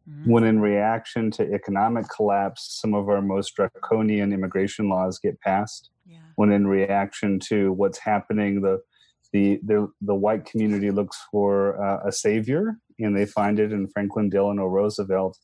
[0.09, 0.27] mm.
[0.27, 5.91] when, in reaction to economic collapse, some of our most draconian immigration laws get passed.
[6.07, 6.19] Yeah.
[6.37, 8.81] When, in reaction to what's happening, the
[9.33, 13.89] the the, the white community looks for uh, a savior, and they find it in
[13.89, 15.39] Franklin Delano Roosevelt.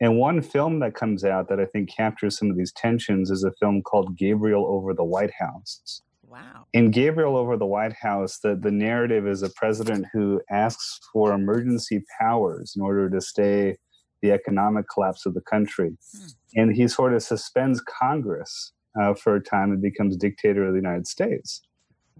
[0.00, 3.44] And one film that comes out that I think captures some of these tensions is
[3.44, 6.02] a film called Gabriel over the White House.
[6.32, 6.66] Wow.
[6.72, 11.34] In Gabriel over the White House, the, the narrative is a president who asks for
[11.34, 13.76] emergency powers in order to stay
[14.22, 15.90] the economic collapse of the country.
[16.16, 16.26] Hmm.
[16.56, 20.78] And he sort of suspends Congress uh, for a time and becomes dictator of the
[20.78, 21.60] United States.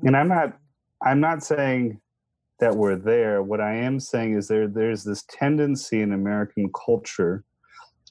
[0.05, 0.59] And I'm not
[1.03, 2.01] I'm not saying
[2.61, 3.43] that we're there.
[3.43, 7.45] What I am saying is there there's this tendency in American culture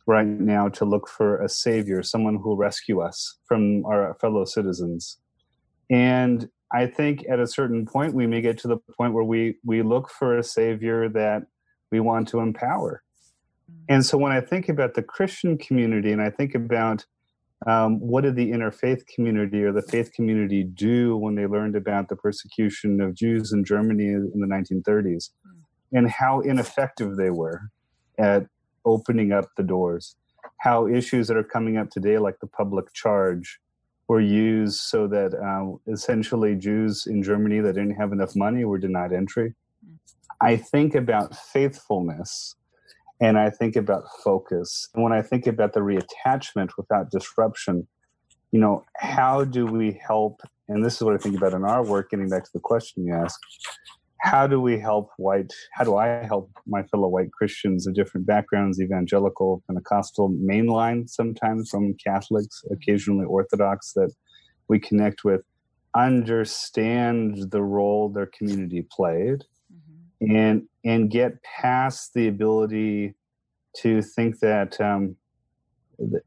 [0.07, 4.45] right now to look for a savior, someone who will rescue us from our fellow
[4.45, 5.19] citizens.
[5.91, 9.57] And I think at a certain point we may get to the point where we
[9.63, 11.43] we look for a savior that
[11.91, 13.03] we want to empower.
[13.69, 13.75] Mm.
[13.89, 17.05] And so when I think about the Christian community and I think about
[17.67, 22.09] um, what did the interfaith community or the faith community do when they learned about
[22.09, 25.97] the persecution of Jews in Germany in the 1930s hmm.
[25.97, 27.61] and how ineffective they were
[28.17, 28.47] at
[28.85, 30.15] opening up the doors?
[30.57, 33.59] How issues that are coming up today, like the public charge,
[34.12, 38.78] were used so that uh, essentially Jews in Germany that didn't have enough money were
[38.78, 39.53] denied entry.
[39.86, 39.95] Hmm.
[40.41, 42.57] I think about faithfulness
[43.22, 44.89] and I think about focus.
[44.93, 47.88] And when I think about the reattachment without disruption,
[48.51, 50.41] you know, how do we help?
[50.68, 53.05] And this is what I think about in our work, getting back to the question
[53.05, 53.39] you asked.
[54.22, 55.51] How do we help white?
[55.74, 61.69] How do I help my fellow white Christians of different backgrounds, evangelical, Pentecostal, mainline, sometimes
[61.69, 64.13] from Catholics, occasionally Orthodox, that
[64.67, 65.41] we connect with,
[65.95, 69.43] understand the role their community played,
[70.22, 73.15] and and get past the ability
[73.78, 75.15] to think that um,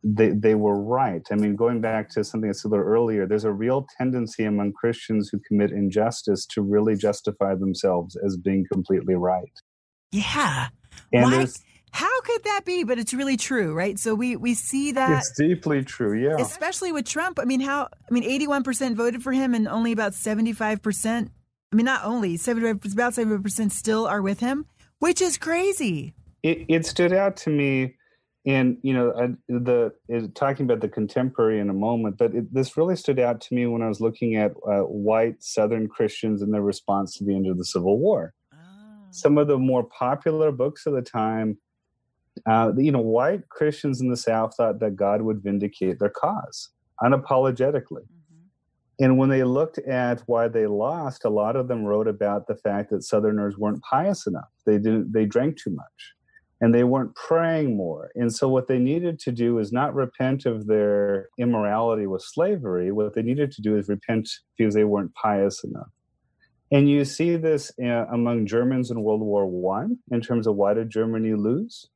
[0.03, 1.23] they, they were right.
[1.31, 5.29] I mean, going back to something I said earlier, there's a real tendency among Christians
[5.31, 9.53] who commit injustice to really justify themselves as being completely right.
[10.13, 10.69] Yeah.
[11.13, 11.47] And Why?
[11.91, 12.83] How could that be?
[12.83, 13.99] But it's really true, right?
[14.01, 16.37] So we we see that it's deeply true, yeah.
[16.41, 17.39] Especially with Trump.
[17.39, 17.89] I mean, how?
[18.11, 21.31] I mean, eighty-one percent voted for him, and only about seventy-five percent
[21.75, 24.65] I mean, not only 75, about 75% still are with him,
[25.01, 26.15] which is crazy.
[26.45, 27.97] It, it stood out to me
[28.45, 29.93] in, you know, the
[30.35, 33.67] talking about the contemporary in a moment, but it, this really stood out to me
[33.67, 37.47] when I was looking at uh, white Southern Christians and their response to the end
[37.47, 38.35] of the Civil War.
[38.53, 38.57] Oh.
[39.11, 41.57] Some of the more popular books of the time,
[42.47, 46.69] uh, you know, white Christians in the South thought that God would vindicate their cause
[47.03, 48.07] unapologetically.
[49.01, 52.55] And when they looked at why they lost, a lot of them wrote about the
[52.55, 54.51] fact that Southerners weren't pious enough.
[54.67, 55.13] They didn't.
[55.13, 56.15] They drank too much,
[56.61, 58.11] and they weren't praying more.
[58.15, 62.93] And so, what they needed to do is not repent of their immorality with slavery.
[62.93, 65.91] What they needed to do is repent because they weren't pious enough.
[66.71, 70.75] And you see this uh, among Germans in World War One in terms of why
[70.75, 71.89] did Germany lose?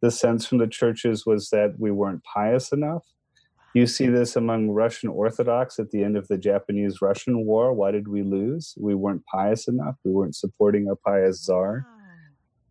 [0.00, 3.02] The sense from the churches was that we weren't pious enough
[3.76, 7.74] you see this among Russian Orthodox at the end of the Japanese Russian War.
[7.74, 8.72] Why did we lose?
[8.78, 9.96] We weren't pious enough.
[10.02, 11.86] We weren't supporting our pious czar.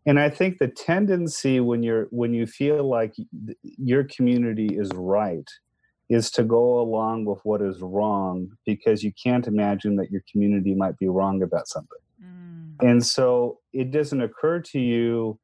[0.06, 3.16] And I think the tendency when you're when you feel like
[3.62, 5.50] your community is right
[6.10, 10.76] is to go along with what is wrong because you can't imagine that your community
[10.76, 11.98] might be wrong about something.
[12.24, 12.76] Mm.
[12.88, 15.40] And so it doesn't occur to you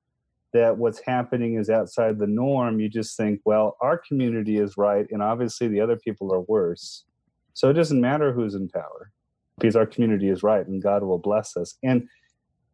[0.54, 5.08] that what's happening is outside the norm, you just think, well, our community is right,
[5.10, 7.06] and obviously the other people are worse.
[7.54, 9.12] So it doesn't matter who's in power
[9.60, 11.78] because our community is right and God will bless us.
[11.84, 12.08] And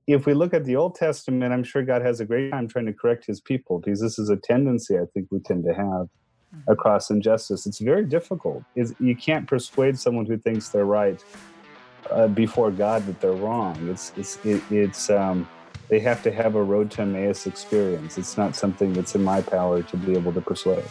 [0.07, 2.85] if we look at the Old Testament, I'm sure God has a great time trying
[2.85, 5.85] to correct his people because this is a tendency I think we tend to have
[5.85, 6.71] mm-hmm.
[6.71, 7.67] across injustice.
[7.67, 8.63] It's very difficult.
[8.75, 11.21] It's, you can't persuade someone who thinks they're right
[12.09, 13.89] uh, before God that they're wrong.
[13.89, 15.47] It's, it's, it, it's, um,
[15.89, 18.17] they have to have a road to Emmaus experience.
[18.17, 20.83] It's not something that's in my power to be able to persuade.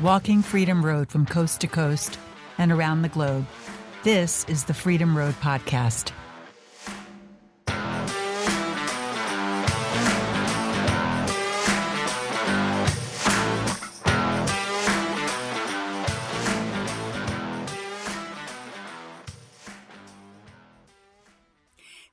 [0.00, 2.18] Walking Freedom Road from coast to coast
[2.56, 3.46] and around the globe.
[4.04, 6.12] This is the Freedom Road Podcast.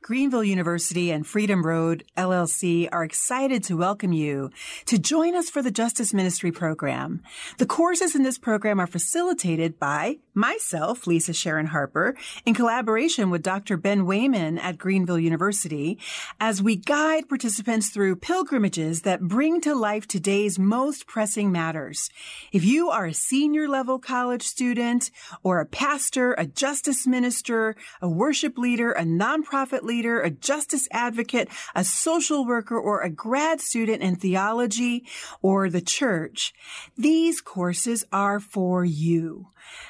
[0.07, 4.51] Greenville University and Freedom Road LLC are excited to welcome you
[4.85, 7.21] to join us for the Justice Ministry program.
[7.57, 13.43] The courses in this program are facilitated by myself, Lisa Sharon Harper, in collaboration with
[13.43, 13.75] Dr.
[13.75, 15.99] Ben Wayman at Greenville University,
[16.39, 22.09] as we guide participants through pilgrimages that bring to life today's most pressing matters.
[22.53, 25.11] If you are a senior level college student
[25.43, 30.87] or a pastor, a justice minister, a worship leader, a nonprofit leader, leader, a justice
[30.91, 35.03] advocate, a social worker, or a grad student in theology
[35.41, 36.53] or the church,
[36.95, 39.47] these courses are for you.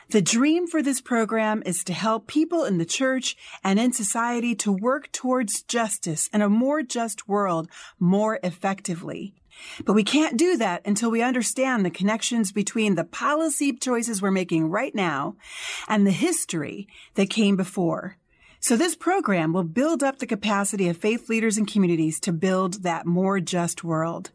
[0.10, 3.36] The dream for this program is to help people in the church
[3.66, 7.68] and in society to work towards justice and a more just world
[8.00, 9.34] more effectively.
[9.84, 14.32] But we can't do that until we understand the connections between the policy choices we're
[14.32, 15.36] making right now
[15.88, 18.18] and the history that came before.
[18.60, 22.84] So this program will build up the capacity of faith leaders and communities to build
[22.84, 24.32] that more just world.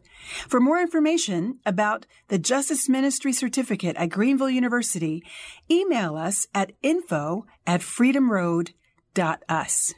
[0.47, 5.23] For more information about the Justice Ministry Certificate at Greenville University,
[5.69, 9.93] email us at info at freedomroad.us.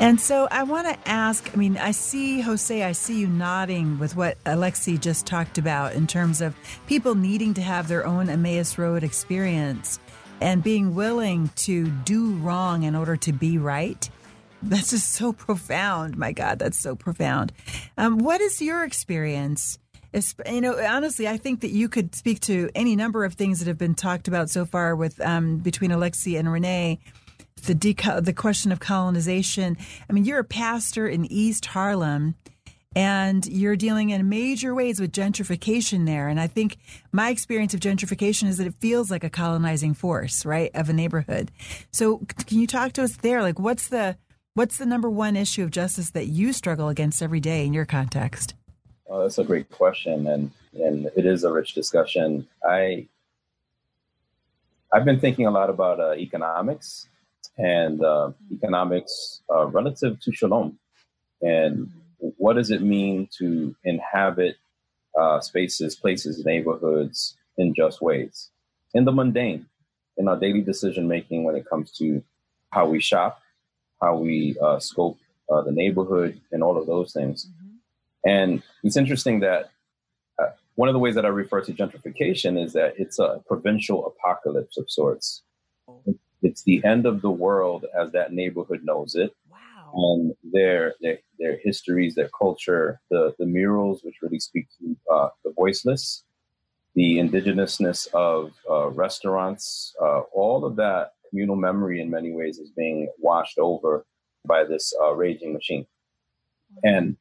[0.00, 3.98] And so I want to ask I mean, I see, Jose, I see you nodding
[3.98, 6.54] with what Alexei just talked about in terms of
[6.86, 10.00] people needing to have their own Emmaus Road experience
[10.40, 14.10] and being willing to do wrong in order to be right.
[14.62, 16.16] That's just so profound.
[16.16, 17.52] My God, that's so profound.
[17.96, 19.78] Um, what is your experience?
[20.48, 23.66] you know, honestly, I think that you could speak to any number of things that
[23.66, 27.00] have been talked about so far with um, between Alexei and Renee
[27.64, 29.76] the the question of colonization.
[30.08, 32.34] I mean, you're a pastor in East Harlem
[32.96, 36.28] and you're dealing in major ways with gentrification there.
[36.28, 36.76] And I think
[37.12, 40.92] my experience of gentrification is that it feels like a colonizing force, right, of a
[40.92, 41.50] neighborhood.
[41.90, 43.42] So can you talk to us there?
[43.42, 44.16] Like, what's the
[44.54, 47.86] what's the number one issue of justice that you struggle against every day in your
[47.86, 48.54] context?
[49.08, 52.46] Oh, that's a great question, and and it is a rich discussion.
[52.64, 53.08] I
[54.92, 57.08] I've been thinking a lot about uh, economics
[57.58, 60.78] and uh, economics uh, relative to shalom.
[61.42, 61.90] And
[62.38, 64.56] what does it mean to inhabit
[65.18, 68.50] uh, spaces, places, neighborhoods in just ways?
[68.94, 69.66] In the mundane,
[70.16, 72.22] in our daily decision making when it comes to
[72.70, 73.40] how we shop,
[74.00, 75.18] how we uh, scope
[75.52, 77.46] uh, the neighborhood, and all of those things.
[77.46, 78.30] Mm-hmm.
[78.30, 79.70] And it's interesting that
[80.38, 84.06] uh, one of the ways that I refer to gentrification is that it's a provincial
[84.06, 85.42] apocalypse of sorts.
[86.44, 89.34] It's the end of the world as that neighborhood knows it.
[89.50, 89.92] Wow.
[89.94, 95.28] And their, their their histories, their culture, the the murals, which really speak to uh,
[95.44, 96.24] the voiceless,
[96.94, 102.70] the indigenousness of uh, restaurants, uh, all of that communal memory in many ways is
[102.70, 104.06] being washed over
[104.46, 105.86] by this uh, raging machine.
[106.84, 107.16] And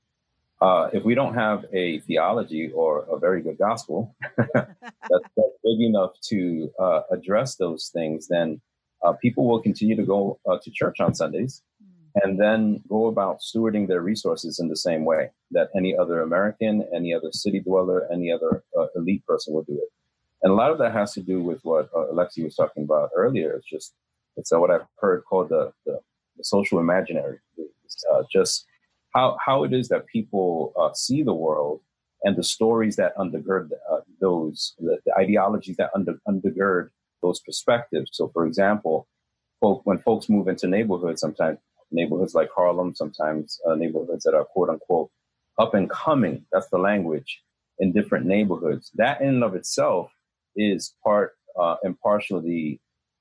[0.62, 4.70] uh, if we don't have a theology or a very good gospel that's,
[5.10, 8.60] that's, big enough to uh, address those things, then
[9.04, 12.20] uh, people will continue to go uh, to church on Sundays hmm.
[12.24, 16.88] and then go about stewarding their resources in the same way that any other American,
[16.96, 19.90] any other city dweller, any other uh, elite person will do it.
[20.42, 23.12] And a lot of that has to do with what uh, Alexei was talking about
[23.16, 23.54] earlier.
[23.54, 23.94] It's just,
[24.36, 26.00] it's uh, what I've heard called the, the,
[26.38, 27.40] the social imaginary.
[27.58, 28.66] It's, uh, just
[29.14, 31.80] how, how it is that people see the world
[32.24, 33.70] and the stories that undergird
[34.20, 36.90] those, the, the, ideologies that under, undergird
[37.24, 38.12] those perspectives.
[38.14, 39.08] So, for example,
[39.60, 41.58] folk, when folks move into neighborhoods, sometimes
[41.92, 45.10] neighborhoods like Harlem, sometimes uh, neighborhoods that are quote unquote
[45.60, 47.42] up and coming, that's the language
[47.80, 48.92] in different neighborhoods.
[48.96, 50.12] That in and of itself
[50.56, 52.80] is part uh, and partial of the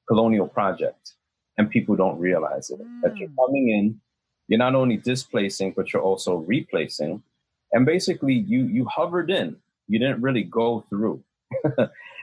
[0.09, 1.15] colonial project.
[1.59, 2.81] And people don't realize it.
[2.81, 3.03] Mm.
[3.03, 4.01] That you're coming in,
[4.49, 7.23] you're not only displacing, but you're also replacing.
[7.73, 9.57] And basically, you you hovered in.
[9.89, 11.23] You didn't really go through.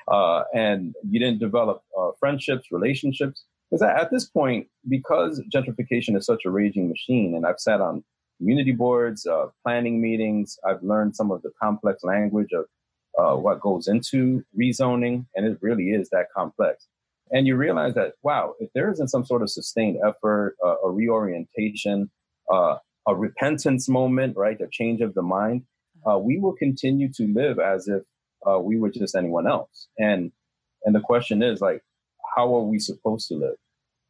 [0.10, 3.46] uh, and you didn't develop uh, friendships, relationships.
[3.70, 8.04] Because at this point, because gentrification is such a raging machine, and I've sat on
[8.40, 12.66] community boards, uh, planning meetings, I've learned some of the complex language of
[13.20, 16.88] uh, what goes into rezoning, and it really is that complex.
[17.32, 20.90] And you realize that, wow, if there isn't some sort of sustained effort, uh, a
[20.90, 22.10] reorientation,
[22.52, 25.64] uh, a repentance moment, right, a change of the mind,
[26.22, 28.02] we will continue to live as if
[28.48, 29.88] uh, we were just anyone else.
[29.98, 30.32] And
[30.86, 31.82] and the question is like,
[32.36, 33.56] how are we supposed to live?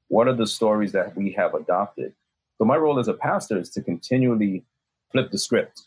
[0.08, 2.14] What are the stories that we have adopted?
[2.58, 4.66] So my role as a pastor is to continually
[5.12, 5.84] flip the script,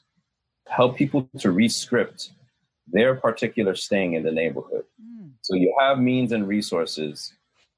[0.68, 2.30] help people to re-script
[2.86, 4.84] their particular staying in the neighborhood.
[5.01, 5.32] Mm.
[5.43, 7.32] So you have means and resources.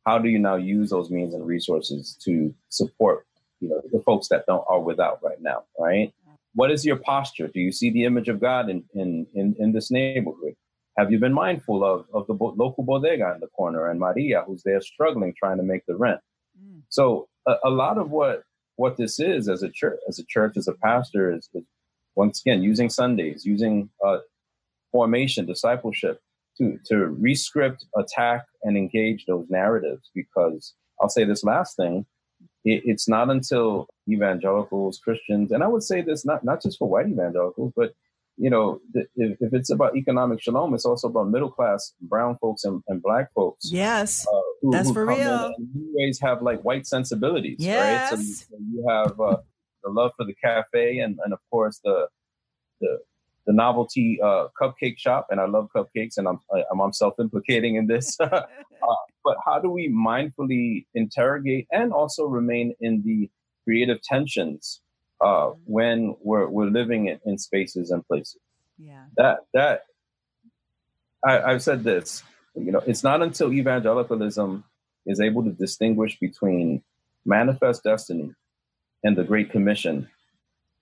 [0.07, 3.27] How do you now use those means and resources to support,
[3.61, 6.13] you know, the folks that don't are without right now, right?
[6.55, 7.49] What is your posture?
[7.49, 10.55] Do you see the image of God in in in, in this neighborhood?
[10.97, 14.45] Have you been mindful of of the bo- local bodega in the corner and Maria,
[14.47, 16.21] who's there struggling trying to make the rent?
[16.61, 16.83] Mm.
[16.89, 18.45] So a, a, lot of what
[18.77, 21.65] what this is as a church, as a church, as a pastor, is, is
[22.15, 24.19] once again using Sundays, using uh,
[24.93, 26.21] formation, discipleship
[26.59, 30.11] to to rescript, attack, and engage those narratives.
[30.15, 32.07] Because I'll say this last thing:
[32.65, 36.89] it, it's not until evangelicals, Christians, and I would say this not not just for
[36.89, 37.95] white evangelicals, but
[38.37, 42.65] you know, if, if it's about economic shalom, it's also about middle class brown folks
[42.65, 43.71] and, and black folks.
[43.71, 45.55] Yes, uh, who, that's who for real.
[45.57, 48.11] In ways have like white sensibilities, yes.
[48.11, 48.21] right?
[48.21, 49.37] So you have uh,
[49.85, 52.09] the love for the cafe, and and of course the
[52.81, 52.99] the
[53.47, 56.39] the novelty uh, cupcake shop, and I love cupcakes, and I'm
[56.71, 58.19] I'm, self implicating in this.
[58.21, 58.43] uh,
[59.25, 63.31] but how do we mindfully interrogate and also remain in the
[63.65, 64.81] creative tensions
[65.21, 68.41] uh, when we're we're living in, in spaces and places?
[68.79, 69.05] Yeah.
[69.17, 69.83] That that
[71.25, 72.23] I, I've said this.
[72.55, 74.65] You know, it's not until evangelicalism
[75.07, 76.83] is able to distinguish between
[77.27, 78.33] manifest destiny
[79.03, 80.09] and the Great Commission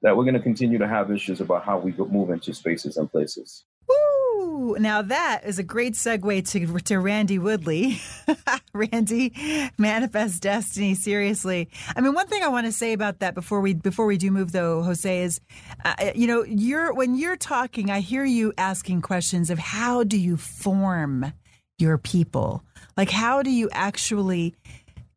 [0.02, 3.10] that we're going to continue to have issues about how we move into spaces and
[3.10, 3.64] places.
[3.88, 4.76] Woo!
[4.78, 8.00] Now that is a great segue to to Randy Woodley.
[8.74, 9.32] Randy,
[9.78, 10.94] manifest destiny.
[10.94, 14.16] Seriously, I mean, one thing I want to say about that before we before we
[14.16, 15.40] do move though, Jose is,
[15.84, 20.18] uh, you know, you're when you're talking, I hear you asking questions of how do
[20.18, 21.32] you form
[21.78, 22.64] your people,
[22.96, 24.54] like how do you actually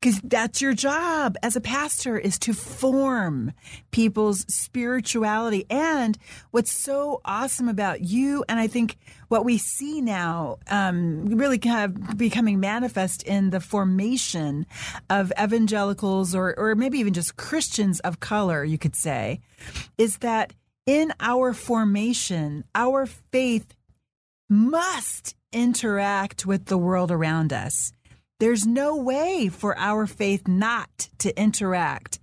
[0.06, 3.52] because that's your job as a pastor is to form
[3.90, 5.66] people's spirituality.
[5.68, 6.16] And
[6.52, 8.98] what's so awesome about you and i think
[9.30, 14.68] what we see now um, really kind of becoming manifest in the formation
[15.10, 19.40] of evangelicals or, or maybe even just christians of color you could say
[19.98, 20.54] is that
[20.86, 23.74] in our formation our faith
[24.50, 27.92] must interact with the world around us
[28.40, 32.20] there's no way for our faith not to interact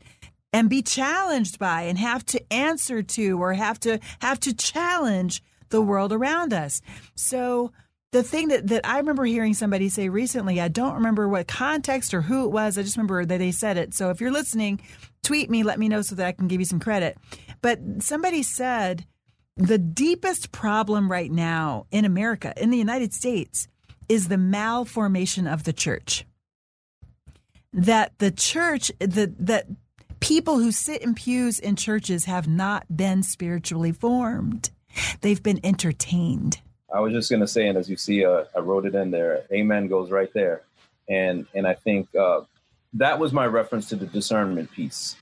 [0.52, 5.42] and be challenged by and have to answer to or have to have to challenge
[5.70, 6.82] the world around us.
[7.16, 7.72] So
[8.12, 12.12] the thing that, that I remember hearing somebody say recently, I don't remember what context
[12.12, 12.76] or who it was.
[12.76, 13.94] I just remember that they said it.
[13.94, 14.82] So if you're listening,
[15.22, 17.16] tweet me, let me know so that I can give you some credit.
[17.62, 19.06] But somebody said
[19.56, 23.66] the deepest problem right now in America, in the United States,
[24.08, 26.24] is the malformation of the church.
[27.72, 29.66] That the church, that that
[30.20, 34.70] people who sit in pews in churches have not been spiritually formed.
[35.20, 36.60] They've been entertained.
[36.94, 39.10] I was just going to say, and as you see, uh, I wrote it in
[39.10, 39.44] there.
[39.50, 40.62] Amen goes right there,
[41.08, 42.42] and and I think uh,
[42.94, 45.16] that was my reference to the discernment piece,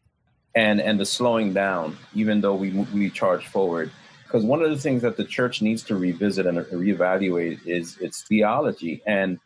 [0.54, 1.96] and and the slowing down.
[2.14, 3.92] Even though we we charge forward,
[4.30, 8.22] because one of the things that the church needs to revisit and reevaluate is its
[8.22, 9.40] theology and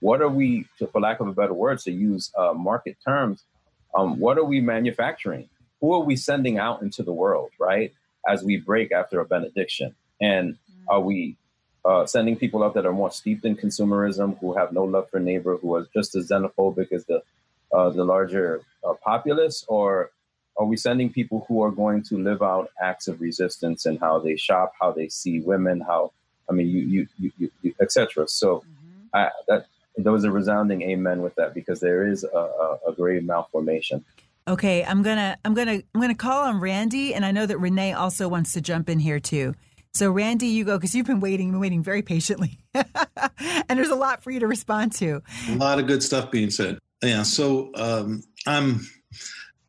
[0.00, 3.44] what are we, for lack of a better word, to use uh, market terms,
[3.94, 5.48] um, what are we manufacturing?
[5.80, 7.92] Who are we sending out into the world, right?
[8.28, 10.56] As we break after a benediction, and
[10.88, 11.36] are we
[11.84, 15.18] uh, sending people out that are more steeped in consumerism, who have no love for
[15.18, 17.22] neighbor, who are just as xenophobic as the
[17.72, 20.10] uh, the larger uh, populace, or
[20.58, 24.18] are we sending people who are going to live out acts of resistance and how
[24.18, 26.12] they shop, how they see women, how
[26.50, 28.26] I mean, you, you, you, you, you etc.
[28.28, 29.16] So, mm-hmm.
[29.16, 32.92] I, that there was a resounding amen with that because there is a, a, a
[32.92, 34.04] grave malformation.
[34.46, 37.92] Okay, I'm gonna I'm gonna I'm gonna call on Randy, and I know that Renee
[37.92, 39.54] also wants to jump in here too.
[39.92, 43.96] So, Randy, you go because you've been waiting, been waiting very patiently, and there's a
[43.96, 45.22] lot for you to respond to.
[45.48, 46.78] A lot of good stuff being said.
[47.02, 47.24] Yeah.
[47.24, 48.86] So, um, I'm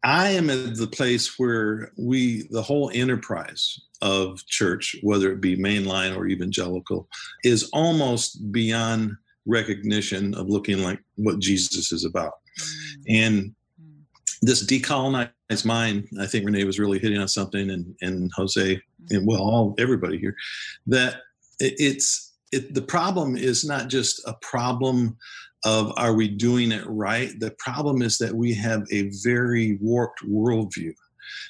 [0.03, 5.57] I am at the place where we, the whole enterprise of church, whether it be
[5.57, 7.07] mainline or evangelical,
[7.43, 12.33] is almost beyond recognition of looking like what Jesus is about.
[12.59, 13.03] Mm.
[13.09, 14.01] And mm.
[14.41, 18.81] this decolonized mind, I think Renee was really hitting on something, and, and Jose, mm.
[19.09, 20.35] and well, all everybody here,
[20.87, 21.17] that
[21.59, 25.17] it's it, the problem is not just a problem
[25.65, 27.31] of are we doing it right?
[27.39, 30.93] The problem is that we have a very warped worldview.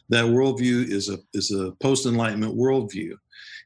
[0.10, 3.14] That worldview is a is a post enlightenment worldview,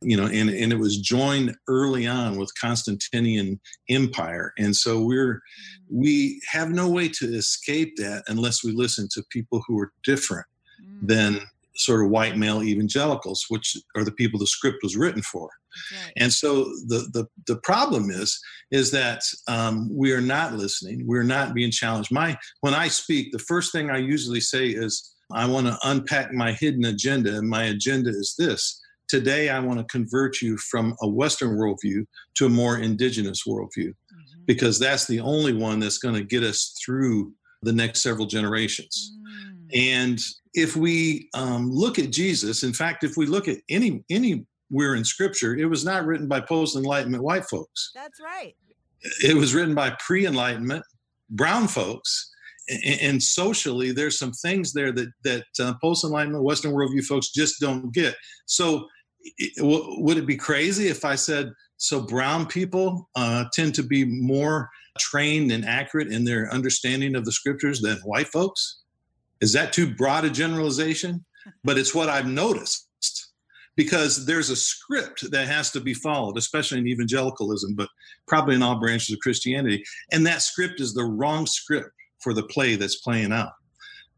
[0.01, 5.41] you know, and, and it was joined early on with Constantinian Empire, and so we're
[5.89, 10.45] we have no way to escape that unless we listen to people who are different
[10.83, 11.07] mm.
[11.07, 11.41] than
[11.75, 15.49] sort of white male evangelicals, which are the people the script was written for.
[15.91, 16.13] Right.
[16.17, 18.39] And so the, the the problem is
[18.71, 21.03] is that um, we are not listening.
[21.05, 22.11] We're not being challenged.
[22.11, 26.31] My when I speak, the first thing I usually say is, I want to unpack
[26.31, 28.79] my hidden agenda, and my agenda is this.
[29.09, 32.05] Today, I want to convert you from a Western worldview
[32.35, 34.41] to a more indigenous worldview, mm-hmm.
[34.45, 39.15] because that's the only one that's going to get us through the next several generations.
[39.73, 39.77] Mm.
[39.77, 40.19] And
[40.53, 45.03] if we um, look at Jesus, in fact, if we look at any anywhere in
[45.03, 47.91] Scripture, it was not written by post Enlightenment white folks.
[47.95, 48.55] That's right.
[49.23, 50.83] It was written by pre Enlightenment
[51.29, 52.29] brown folks.
[52.69, 57.29] And, and, socially, there's some things there that that uh, post Enlightenment Western worldview folks
[57.29, 58.15] just don't get.
[58.45, 58.87] So,
[59.19, 62.01] it, w- would it be crazy if I said so?
[62.01, 67.33] Brown people uh, tend to be more trained and accurate in their understanding of the
[67.33, 68.82] scriptures than white folks?
[69.43, 71.25] Is that too broad a generalization?
[71.65, 72.87] But it's what I've noticed
[73.75, 77.89] because there's a script that has to be followed, especially in evangelicalism, but
[78.25, 79.83] probably in all branches of Christianity.
[80.13, 81.89] And that script is the wrong script
[82.19, 83.51] for the play that's playing out.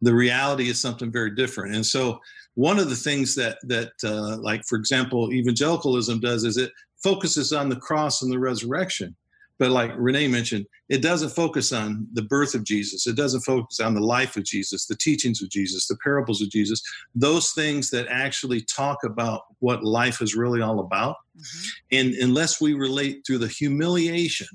[0.04, 1.74] The reality is something very different.
[1.74, 2.20] And so,
[2.54, 6.72] one of the things that that, uh, like for example, evangelicalism does is it
[7.02, 9.16] focuses on the cross and the resurrection.
[9.58, 13.08] But like Renee mentioned, it doesn't focus on the birth of Jesus.
[13.08, 16.50] It doesn't focus on the life of Jesus, the teachings of Jesus, the parables of
[16.50, 16.82] Jesus,
[17.14, 21.16] those things that actually talk about what life is really all about.
[21.38, 21.68] Mm-hmm.
[21.92, 24.48] And unless we relate through the humiliation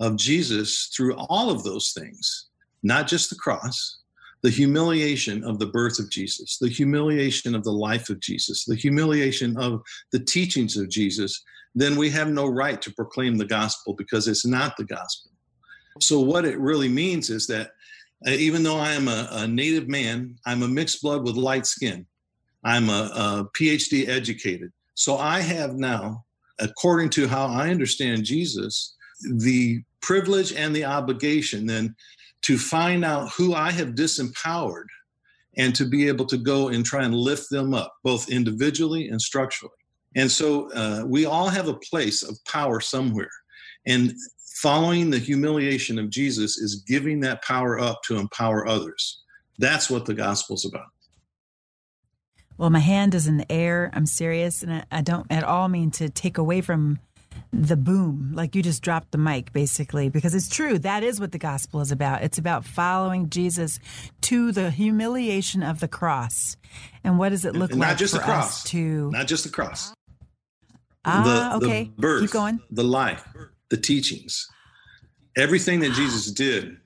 [0.00, 2.48] of Jesus through all of those things,
[2.82, 3.98] not just the cross,
[4.42, 8.76] the humiliation of the birth of Jesus, the humiliation of the life of Jesus, the
[8.76, 9.80] humiliation of
[10.12, 11.42] the teachings of Jesus,
[11.76, 15.30] then we have no right to proclaim the gospel because it's not the gospel.
[16.00, 17.72] So, what it really means is that
[18.26, 21.66] uh, even though I am a, a, native man, I'm a mixed blood with light
[21.66, 22.06] skin.
[22.64, 24.72] I'm a, a PhD educated.
[24.94, 26.24] So, I have now,
[26.58, 28.94] according to how I understand Jesus,
[29.34, 31.94] the privilege and the obligation then
[32.42, 34.86] to find out who I have disempowered
[35.58, 39.20] and to be able to go and try and lift them up, both individually and
[39.20, 39.74] structurally.
[40.16, 43.30] And so uh, we all have a place of power somewhere.
[43.86, 44.14] And
[44.56, 49.22] following the humiliation of Jesus is giving that power up to empower others.
[49.58, 50.88] That's what the gospel's about.
[52.58, 53.90] Well, my hand is in the air.
[53.92, 54.62] I'm serious.
[54.62, 56.98] And I don't at all mean to take away from
[57.52, 60.78] the boom, like you just dropped the mic, basically, because it's true.
[60.78, 62.22] That is what the gospel is about.
[62.22, 63.78] It's about following Jesus
[64.22, 66.56] to the humiliation of the cross.
[67.04, 69.44] And what does it look and like not just for the cross, to not just
[69.44, 69.92] the cross,
[71.06, 71.84] Ah, the, okay.
[71.84, 72.60] The birth, Keep going.
[72.70, 73.24] The life,
[73.70, 74.46] the teachings,
[75.36, 76.76] everything that Jesus did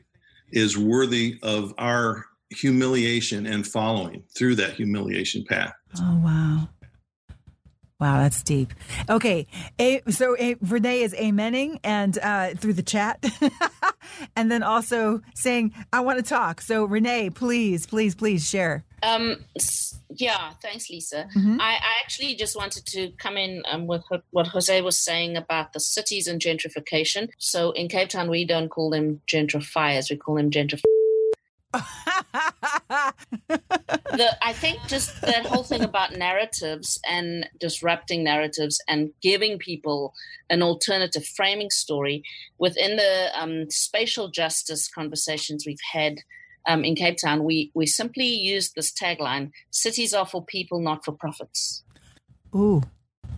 [0.53, 5.73] is worthy of our humiliation and following through that humiliation path.
[5.99, 6.69] Oh wow.
[8.01, 8.73] Wow, that's deep.
[9.11, 9.47] Okay,
[9.79, 13.23] a, so a, Renee is amening and uh, through the chat,
[14.37, 18.85] and then also saying, "I want to talk." So Renee, please, please, please share.
[19.03, 19.45] Um,
[20.11, 21.29] yeah, thanks, Lisa.
[21.37, 21.61] Mm-hmm.
[21.61, 25.73] I, I, actually just wanted to come in um, with what Jose was saying about
[25.73, 27.31] the cities and gentrification.
[27.39, 30.85] So in Cape Town, we don't call them gentrifiers; we call them gentrifiers
[33.49, 40.15] the, I think just that whole thing about narratives and disrupting narratives and giving people
[40.49, 42.25] an alternative framing story
[42.59, 46.19] within the um, spatial justice conversations we've had
[46.67, 51.05] um, in Cape Town, we we simply used this tagline: "Cities are for people, not
[51.05, 51.83] for profits."
[52.55, 52.83] Ooh,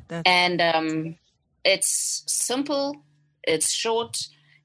[0.08, 0.22] that's...
[0.26, 1.16] and um,
[1.64, 3.04] it's simple,
[3.44, 4.18] it's short,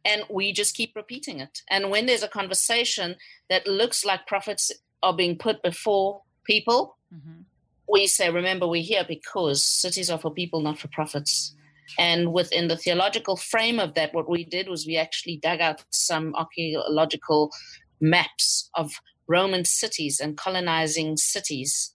[0.04, 1.62] and we just keep repeating it.
[1.70, 3.16] And when there's a conversation
[3.50, 4.72] that looks like profits
[5.04, 7.42] are being put before people, mm-hmm.
[7.88, 11.54] we say, remember, we're here because cities are for people, not for profits.
[12.00, 15.84] And within the theological frame of that, what we did was we actually dug out
[15.92, 17.52] some archaeological
[18.00, 18.92] maps of
[19.28, 21.94] Roman cities and colonizing cities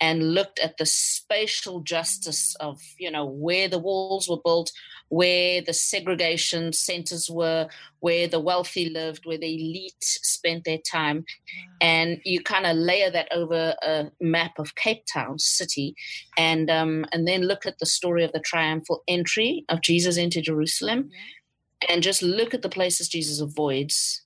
[0.00, 4.70] and looked at the spatial justice of you know where the walls were built
[5.08, 7.68] where the segregation centers were
[8.00, 11.24] where the wealthy lived where the elite spent their time.
[11.80, 15.94] And you kind of layer that over a map of cape town city
[16.36, 20.40] and um, and then look at the story of the triumphal entry of jesus into
[20.40, 21.10] jerusalem
[21.88, 24.23] and just look at the places jesus avoids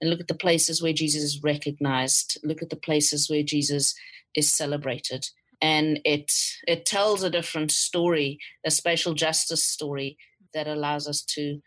[0.00, 2.38] and look at the places where jesus is recognized.
[2.42, 3.94] Look at the places where jesus
[4.34, 5.26] is celebrated.
[5.62, 6.32] And it
[6.66, 10.16] it tells a different story a spatial justice story
[10.54, 11.60] that allows us to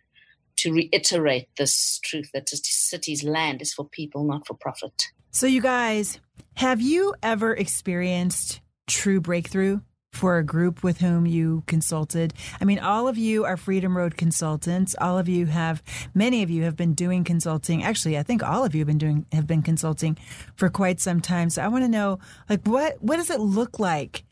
[0.56, 5.04] to reiterate this truth that the city's land is for people not for profit.
[5.32, 6.20] So you guys
[6.56, 9.80] Have you ever experienced true breakthrough
[10.14, 12.34] for a group with whom you consulted?
[12.62, 14.96] I mean, all of you are Freedom Road consultants.
[15.02, 15.82] All of you have,
[16.14, 17.84] many of you have been doing consulting.
[17.84, 20.18] Actually, I think all of you have been doing, have been consulting
[20.56, 21.50] for quite some time.
[21.50, 24.24] So I want to know, like, what, what does it look like?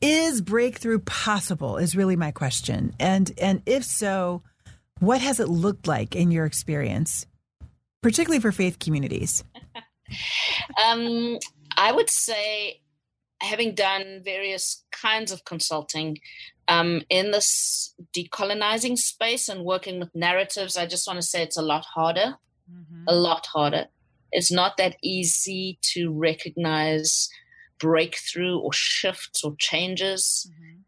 [0.00, 1.76] Is breakthrough possible?
[1.76, 2.94] Is really my question.
[2.98, 4.42] And, and if so,
[5.00, 7.26] what has it looked like in your experience,
[8.02, 9.44] particularly for faith communities?
[10.84, 11.38] um,
[11.76, 12.80] I would say,
[13.40, 16.18] having done various kinds of consulting
[16.68, 21.56] um, in this decolonizing space and working with narratives, I just want to say it's
[21.56, 22.36] a lot harder.
[22.72, 23.04] Mm-hmm.
[23.08, 23.86] A lot harder.
[24.30, 27.28] It's not that easy to recognize
[27.80, 30.48] breakthrough or shifts or changes.
[30.48, 30.80] Mm-hmm.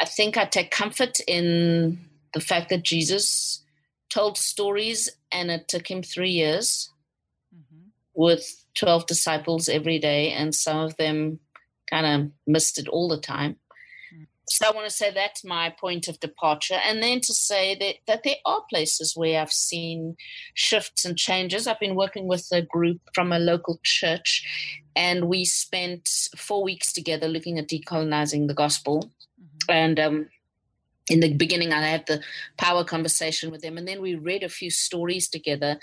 [0.00, 1.98] I think I take comfort in
[2.34, 3.62] the fact that Jesus
[4.10, 6.90] told stories and it took him three years
[7.54, 7.88] mm-hmm.
[8.14, 11.38] with 12 disciples every day, and some of them
[11.92, 13.56] kind of missed it all the time.
[14.48, 16.78] So I want to say that's my point of departure.
[16.86, 20.16] And then to say that, that there are places where I've seen
[20.54, 21.66] shifts and changes.
[21.66, 24.44] I've been working with a group from a local church,
[24.94, 29.10] and we spent four weeks together looking at decolonizing the gospel.
[29.40, 29.70] Mm-hmm.
[29.70, 30.28] And um,
[31.08, 32.20] in the beginning, I had the
[32.58, 35.78] power conversation with them, and then we read a few stories together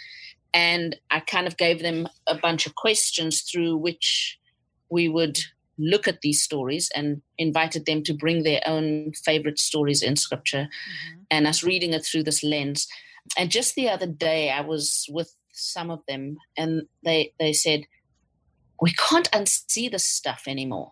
[0.53, 4.39] and I kind of gave them a bunch of questions through which
[4.89, 5.37] we would
[5.79, 10.67] look at these stories and invited them to bring their own favorite stories in scripture
[10.69, 11.21] mm-hmm.
[11.31, 12.87] and us reading it through this lens.
[13.37, 17.85] And just the other day, I was with some of them and they, they said,
[18.81, 20.91] We can't unsee this stuff anymore.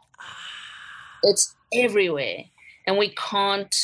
[1.23, 2.45] It's everywhere
[2.85, 3.75] and we can't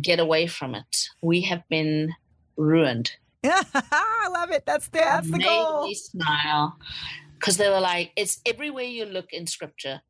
[0.00, 1.08] get away from it.
[1.20, 2.14] We have been
[2.56, 3.12] ruined
[3.44, 4.64] I love it.
[4.64, 5.86] That's the that's the goal.
[5.86, 6.78] Me smile
[7.34, 10.00] because they were like, it's everywhere you look in scripture.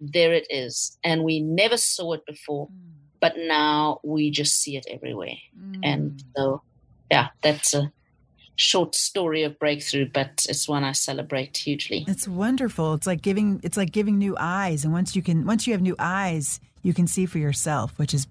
[0.00, 2.72] There it is, and we never saw it before, mm.
[3.20, 5.36] but now we just see it everywhere.
[5.58, 5.80] Mm.
[5.82, 6.62] And so,
[7.10, 7.92] yeah, that's a
[8.54, 12.04] short story of breakthrough, but it's one I celebrate hugely.
[12.06, 12.94] It's wonderful.
[12.94, 15.82] It's like giving it's like giving new eyes, and once you can once you have
[15.82, 18.26] new eyes, you can see for yourself, which is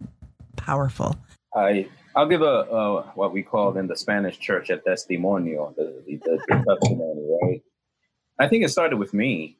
[0.55, 1.17] powerful.
[1.55, 6.01] I I'll give a, a, what we call in the Spanish church a testimonio, the,
[6.07, 7.61] the, the testimony, right?
[8.39, 9.57] I think it started with me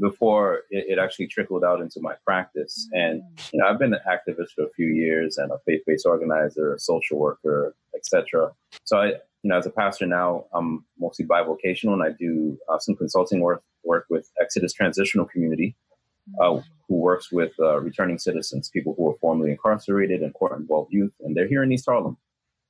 [0.00, 2.88] before it, it, actually trickled out into my practice.
[2.92, 3.22] And
[3.52, 6.78] you know, I've been an activist for a few years and a faith-based organizer, a
[6.78, 8.52] social worker, etc.
[8.84, 12.78] So I, you know, as a pastor now, I'm mostly bivocational, and I do uh,
[12.78, 15.76] some consulting work work with Exodus Transitional Community,
[16.40, 20.92] uh, who works with uh, returning citizens, people who were formerly incarcerated and court involved
[20.92, 22.16] youth, and they're here in East Harlem.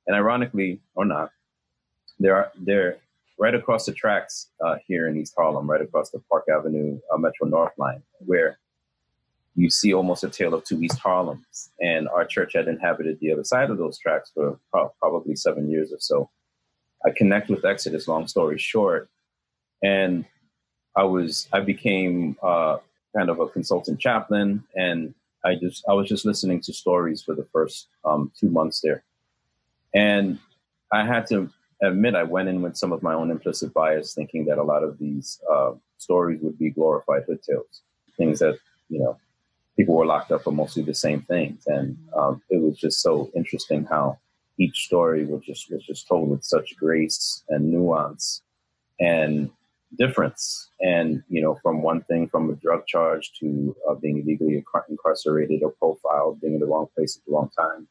[0.05, 1.31] And ironically or not,
[2.19, 2.97] they're they're
[3.37, 7.17] right across the tracks uh, here in East Harlem, right across the Park Avenue uh,
[7.17, 8.59] Metro North line, where
[9.55, 11.71] you see almost a tale of two East Harlems.
[11.81, 15.69] And our church had inhabited the other side of those tracks for pro- probably seven
[15.69, 16.29] years or so.
[17.05, 19.09] I connect with Exodus, long story short,
[19.83, 20.25] and
[20.95, 22.77] I was I became uh,
[23.15, 25.13] kind of a consultant chaplain, and
[25.45, 29.03] I just I was just listening to stories for the first um, two months there,
[29.93, 30.39] and
[30.91, 34.45] I had to admit I went in with some of my own implicit bias, thinking
[34.45, 37.81] that a lot of these uh, stories would be glorified hood tales,
[38.17, 38.57] things that
[38.89, 39.17] you know
[39.75, 43.29] people were locked up for mostly the same things, and um, it was just so
[43.35, 44.17] interesting how
[44.59, 48.41] each story was just was just told with such grace and nuance,
[48.99, 49.49] and
[49.95, 50.69] difference.
[50.81, 55.63] And, you know, from one thing, from a drug charge to uh, being illegally incarcerated
[55.63, 57.87] or profiled, being in the wrong place at the wrong time,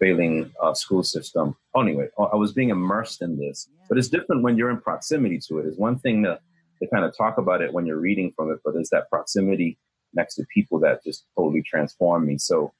[0.00, 1.56] failing uh, school system.
[1.76, 3.68] Anyway, I was being immersed in this.
[3.88, 5.66] But it's different when you're in proximity to it.
[5.66, 6.40] It's one thing to,
[6.82, 9.78] to kind of talk about it when you're reading from it, but there's that proximity
[10.14, 12.38] next to people that just totally transform me.
[12.38, 12.72] So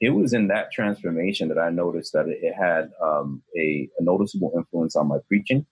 [0.00, 4.04] it was in that transformation that I noticed that it, it had um, a, a
[4.04, 5.66] noticeable influence on my preaching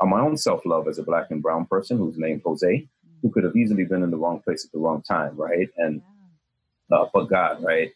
[0.00, 2.88] on my own self love as a black and brown person who's named Jose,
[3.22, 5.68] who could have easily been in the wrong place at the wrong time, right?
[5.76, 6.02] And
[6.90, 7.92] uh, but God, right?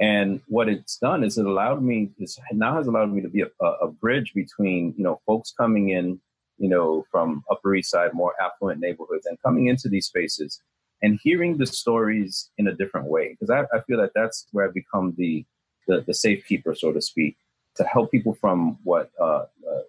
[0.00, 3.42] And what it's done is it allowed me, it now has allowed me to be
[3.42, 6.20] a, a, bridge between, you know, folks coming in,
[6.58, 10.60] you know, from Upper East Side, more affluent neighborhoods, and coming into these spaces
[11.02, 13.30] and hearing the stories in a different way.
[13.30, 15.44] Because I, I, feel that that's where I become the,
[15.86, 17.36] the, the safekeeper, so to speak,
[17.76, 19.82] to help people from what uh, uh,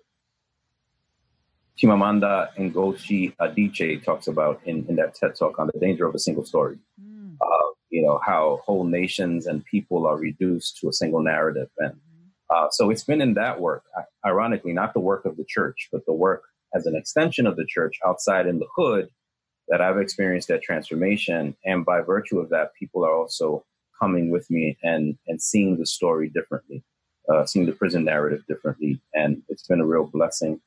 [1.81, 6.19] Chimamanda Ngozi Adichie talks about in, in that TED talk on the danger of a
[6.19, 6.77] single story.
[7.01, 7.14] Mm.
[7.89, 11.69] You know, how whole nations and people are reduced to a single narrative.
[11.77, 11.95] And
[12.49, 13.83] uh, so it's been in that work,
[14.25, 16.43] ironically, not the work of the church, but the work
[16.75, 19.09] as an extension of the church outside in the hood
[19.67, 21.55] that I've experienced that transformation.
[21.65, 23.65] And by virtue of that, people are also
[23.99, 26.83] coming with me and, and seeing the story differently,
[27.29, 28.99] uh, seeing the prison narrative differently.
[29.13, 30.59] And it's been a real blessing.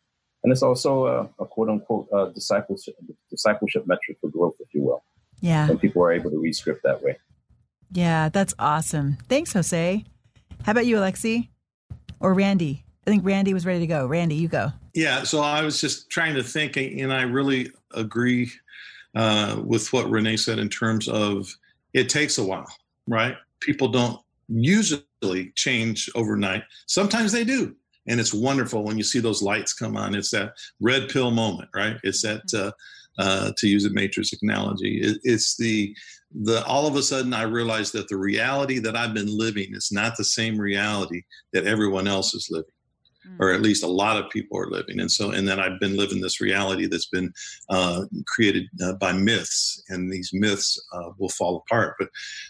[0.42, 2.94] And it's also a, a quote unquote uh, discipleship,
[3.30, 5.04] discipleship metric for growth, if you will.
[5.40, 5.68] Yeah.
[5.68, 7.18] When people are able to read script that way.
[7.90, 9.18] Yeah, that's awesome.
[9.28, 10.04] Thanks, Jose.
[10.64, 11.48] How about you, Alexei?
[12.20, 12.84] Or Randy?
[13.06, 14.06] I think Randy was ready to go.
[14.06, 14.72] Randy, you go.
[14.92, 18.50] Yeah, so I was just trying to think, and I really agree
[19.14, 21.48] uh, with what Renee said in terms of
[21.94, 22.70] it takes a while,
[23.06, 23.36] right?
[23.60, 26.64] People don't usually change overnight.
[26.86, 27.74] Sometimes they do.
[28.06, 30.14] And it's wonderful when you see those lights come on.
[30.14, 31.96] It's that red pill moment, right?
[32.02, 32.68] It's that, mm-hmm.
[32.68, 32.70] uh,
[33.18, 35.94] uh, to use a matrix analogy, it, it's the
[36.44, 39.90] the all of a sudden I realized that the reality that I've been living is
[39.90, 42.70] not the same reality that everyone else is living
[43.38, 45.00] or at least a lot of people are living.
[45.00, 47.32] And so, and then I've been living this reality that's been
[47.68, 51.96] uh, created uh, by myths, and these myths uh, will fall apart.
[51.98, 52.08] But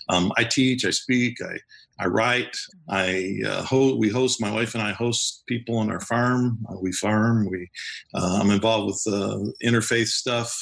[0.09, 1.59] um, I teach, I speak, I
[1.99, 2.57] I write,
[2.88, 4.40] I uh, ho- we host.
[4.40, 6.59] My wife and I host people on our farm.
[6.68, 7.49] Uh, we farm.
[7.51, 7.68] We
[8.14, 10.53] uh, I'm involved with interfaith stuff.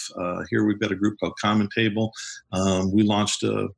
[0.51, 2.13] here we've got a group called Common Table.
[2.53, 3.69] Um, we launched a,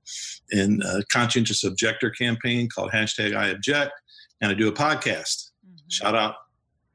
[0.50, 3.92] in a conscientious objector campaign called hashtag I Object,
[4.40, 5.48] and I do a podcast
[5.88, 6.34] Shout out,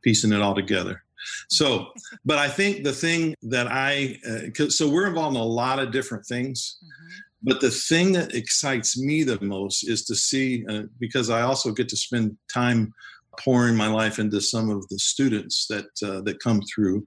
[0.03, 1.03] piecing it all together.
[1.49, 1.87] So,
[2.25, 5.91] but I think the thing that I, uh, so we're involved in a lot of
[5.91, 6.77] different things.
[6.83, 7.19] Mm-hmm.
[7.43, 11.71] But the thing that excites me the most is to see, uh, because I also
[11.71, 12.93] get to spend time
[13.39, 17.05] pouring my life into some of the students that uh, that come through,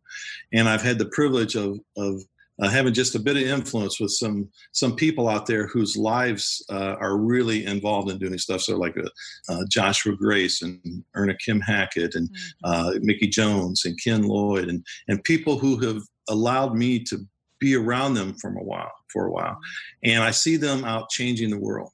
[0.52, 2.20] and I've had the privilege of of
[2.60, 6.64] uh, having just a bit of influence with some some people out there whose lives
[6.70, 8.62] uh, are really involved in doing stuff.
[8.62, 9.08] So like uh,
[9.48, 12.36] uh Joshua Grace and Erna Kim Hackett and mm-hmm.
[12.64, 17.26] Uh, Mickey Jones and Ken Lloyd and and people who have allowed me to
[17.58, 20.10] be around them for a while for a while, mm-hmm.
[20.10, 21.92] and I see them out changing the world.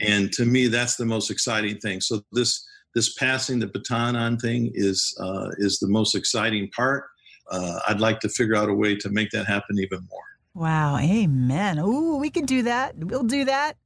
[0.00, 0.14] Yeah.
[0.14, 2.00] And to me, that's the most exciting thing.
[2.00, 7.04] So this this passing the baton on thing is uh, is the most exciting part
[7.50, 10.20] uh, I'd like to figure out a way to make that happen even more.
[10.54, 10.98] Wow.
[10.98, 11.78] Amen.
[11.78, 12.96] Ooh, we can do that.
[12.96, 13.76] We'll do that.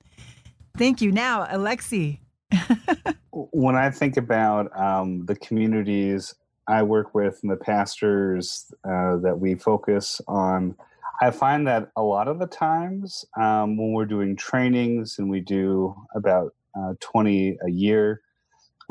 [0.77, 1.13] Thank you.
[1.13, 2.21] Now, Alexei.
[3.31, 6.35] when I think about um, the communities
[6.69, 10.77] I work with and the pastors uh, that we focus on,
[11.23, 15.39] I find that a lot of the times um, when we're doing trainings and we
[15.39, 18.23] do about uh, 20 a year,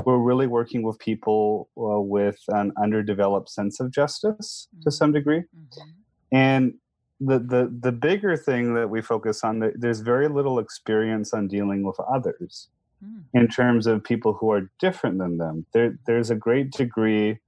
[0.05, 4.81] we're really working with people uh, with an underdeveloped sense of justice mm-hmm.
[4.83, 5.39] to some degree.
[5.39, 5.89] Mm-hmm.
[6.31, 6.73] And
[7.19, 11.83] the, the, the bigger thing that we focus on, there's very little experience on dealing
[11.83, 12.69] with others
[13.03, 13.23] mm.
[13.33, 15.65] in terms of people who are different than them.
[15.73, 17.39] There, there's a great degree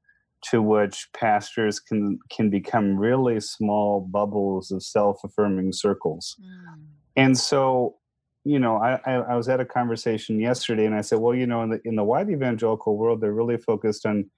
[0.52, 6.36] to which pastors can can become really small bubbles of self-affirming circles.
[6.42, 6.84] Mm.
[7.16, 7.98] And so
[8.46, 11.64] you know, I, I, was at a conversation yesterday and I said, well, you know,
[11.64, 14.30] in the, in the white evangelical world, they're really focused on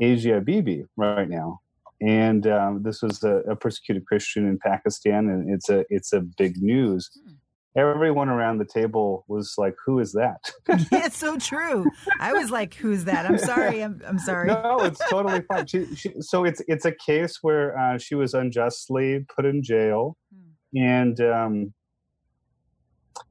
[0.00, 1.60] Asia Bibi right now.
[2.02, 6.20] And um, this was a, a, persecuted Christian in Pakistan, and it's a it's a
[6.20, 7.08] big news.
[7.14, 7.32] Hmm.
[7.76, 11.86] Everyone around the table was like, "Who is that?" yeah, it's so true.
[12.20, 13.82] I was like, "Who's that?" I'm sorry.
[13.82, 14.48] I'm, I'm sorry.
[14.48, 15.66] No, it's totally fine.
[15.66, 20.16] She, she, so it's it's a case where uh, she was unjustly put in jail,
[20.32, 20.78] hmm.
[20.78, 21.74] and um,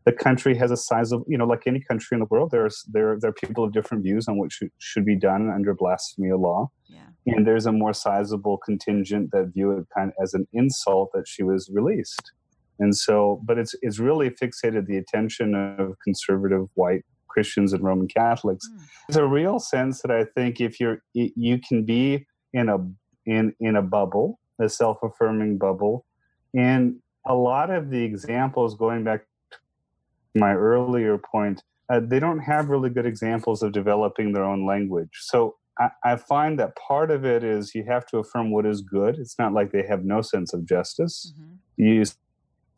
[0.05, 2.83] the country has a size of you know like any country in the world there's
[2.91, 6.31] there there are people of different views on what should, should be done under blasphemy
[6.33, 7.05] law yeah.
[7.25, 11.27] and there's a more sizable contingent that view it kind of as an insult that
[11.27, 12.31] she was released
[12.79, 18.07] and so but it's it's really fixated the attention of conservative white christians and roman
[18.07, 18.79] catholics mm.
[19.07, 22.77] there's a real sense that i think if you're you can be in a
[23.25, 26.05] in in a bubble a self-affirming bubble
[26.53, 26.95] and
[27.25, 32.69] a lot of the examples going back to my earlier point, uh, they don't have
[32.69, 35.09] really good examples of developing their own language.
[35.13, 38.81] So I, I, find that part of it is you have to affirm what is
[38.81, 39.17] good.
[39.19, 41.33] It's not like they have no sense of justice.
[41.35, 41.83] Mm-hmm.
[41.83, 42.03] You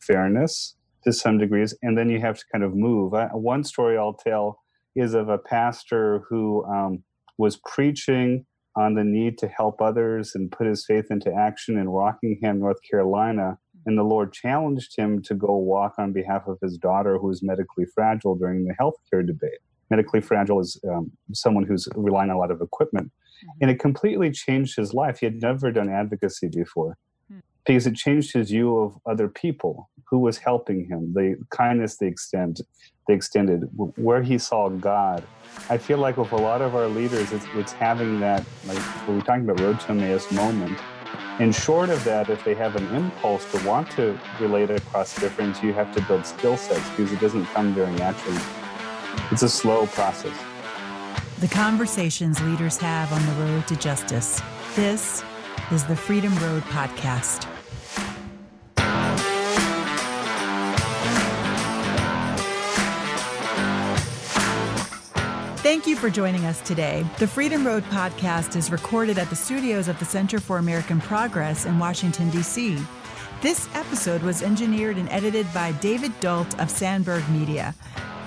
[0.07, 3.13] fairness to some degrees, and then you have to kind of move.
[3.13, 4.59] I, one story I'll tell
[4.95, 7.03] is of a pastor who um,
[7.37, 11.89] was preaching on the need to help others and put his faith into action in
[11.89, 13.57] Rockingham, North Carolina
[13.87, 17.41] and the Lord challenged him to go walk on behalf of his daughter who is
[17.41, 19.59] medically fragile during the healthcare debate.
[19.89, 23.07] Medically fragile is um, someone who's relying on a lot of equipment.
[23.07, 23.57] Mm-hmm.
[23.61, 25.19] And it completely changed his life.
[25.19, 26.97] He had never done advocacy before
[27.31, 27.39] mm-hmm.
[27.65, 32.07] because it changed his view of other people who was helping him, the kindness they
[32.07, 32.61] extend,
[33.07, 35.23] they extended, where he saw God.
[35.69, 39.15] I feel like with a lot of our leaders, it's, it's having that, like we
[39.17, 40.77] are talking about road to Emmaus moment,
[41.39, 45.61] And short of that, if they have an impulse to want to relate across difference,
[45.61, 48.41] you have to build skill sets because it doesn't come very naturally.
[49.31, 50.35] It's a slow process.
[51.39, 54.41] The conversations leaders have on the road to justice.
[54.75, 55.23] This
[55.71, 57.56] is the Freedom Road Podcast.
[65.67, 67.05] Thank you for joining us today.
[67.19, 71.65] The Freedom Road podcast is recorded at the studios of the Center for American Progress
[71.65, 72.77] in Washington, D.C.
[73.41, 77.75] This episode was engineered and edited by David Dult of Sandberg Media.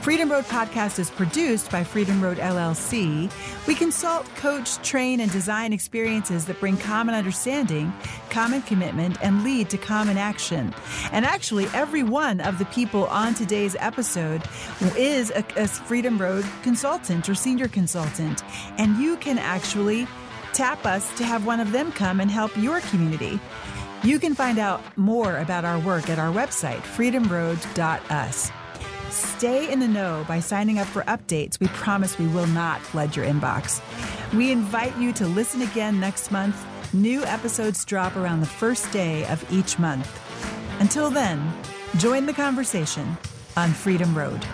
[0.02, 3.30] Freedom Road Podcast is produced by Freedom Road LLC.
[3.66, 7.92] We consult, coach, train, and design experiences that bring common understanding,
[8.30, 10.74] common commitment, and lead to common action.
[11.12, 14.42] And actually, every one of the people on today's episode
[14.96, 18.42] is a, a Freedom Road consultant or senior consultant.
[18.78, 20.06] And you can actually
[20.54, 23.38] tap us to have one of them come and help your community.
[24.02, 28.50] You can find out more about our work at our website, freedomroad.us.
[29.10, 31.58] Stay in the know by signing up for updates.
[31.58, 33.80] We promise we will not flood your inbox.
[34.32, 36.64] We invite you to listen again next month.
[36.94, 40.08] New episodes drop around the first day of each month.
[40.80, 41.52] Until then,
[41.96, 43.16] join the conversation
[43.56, 44.44] on Freedom Road.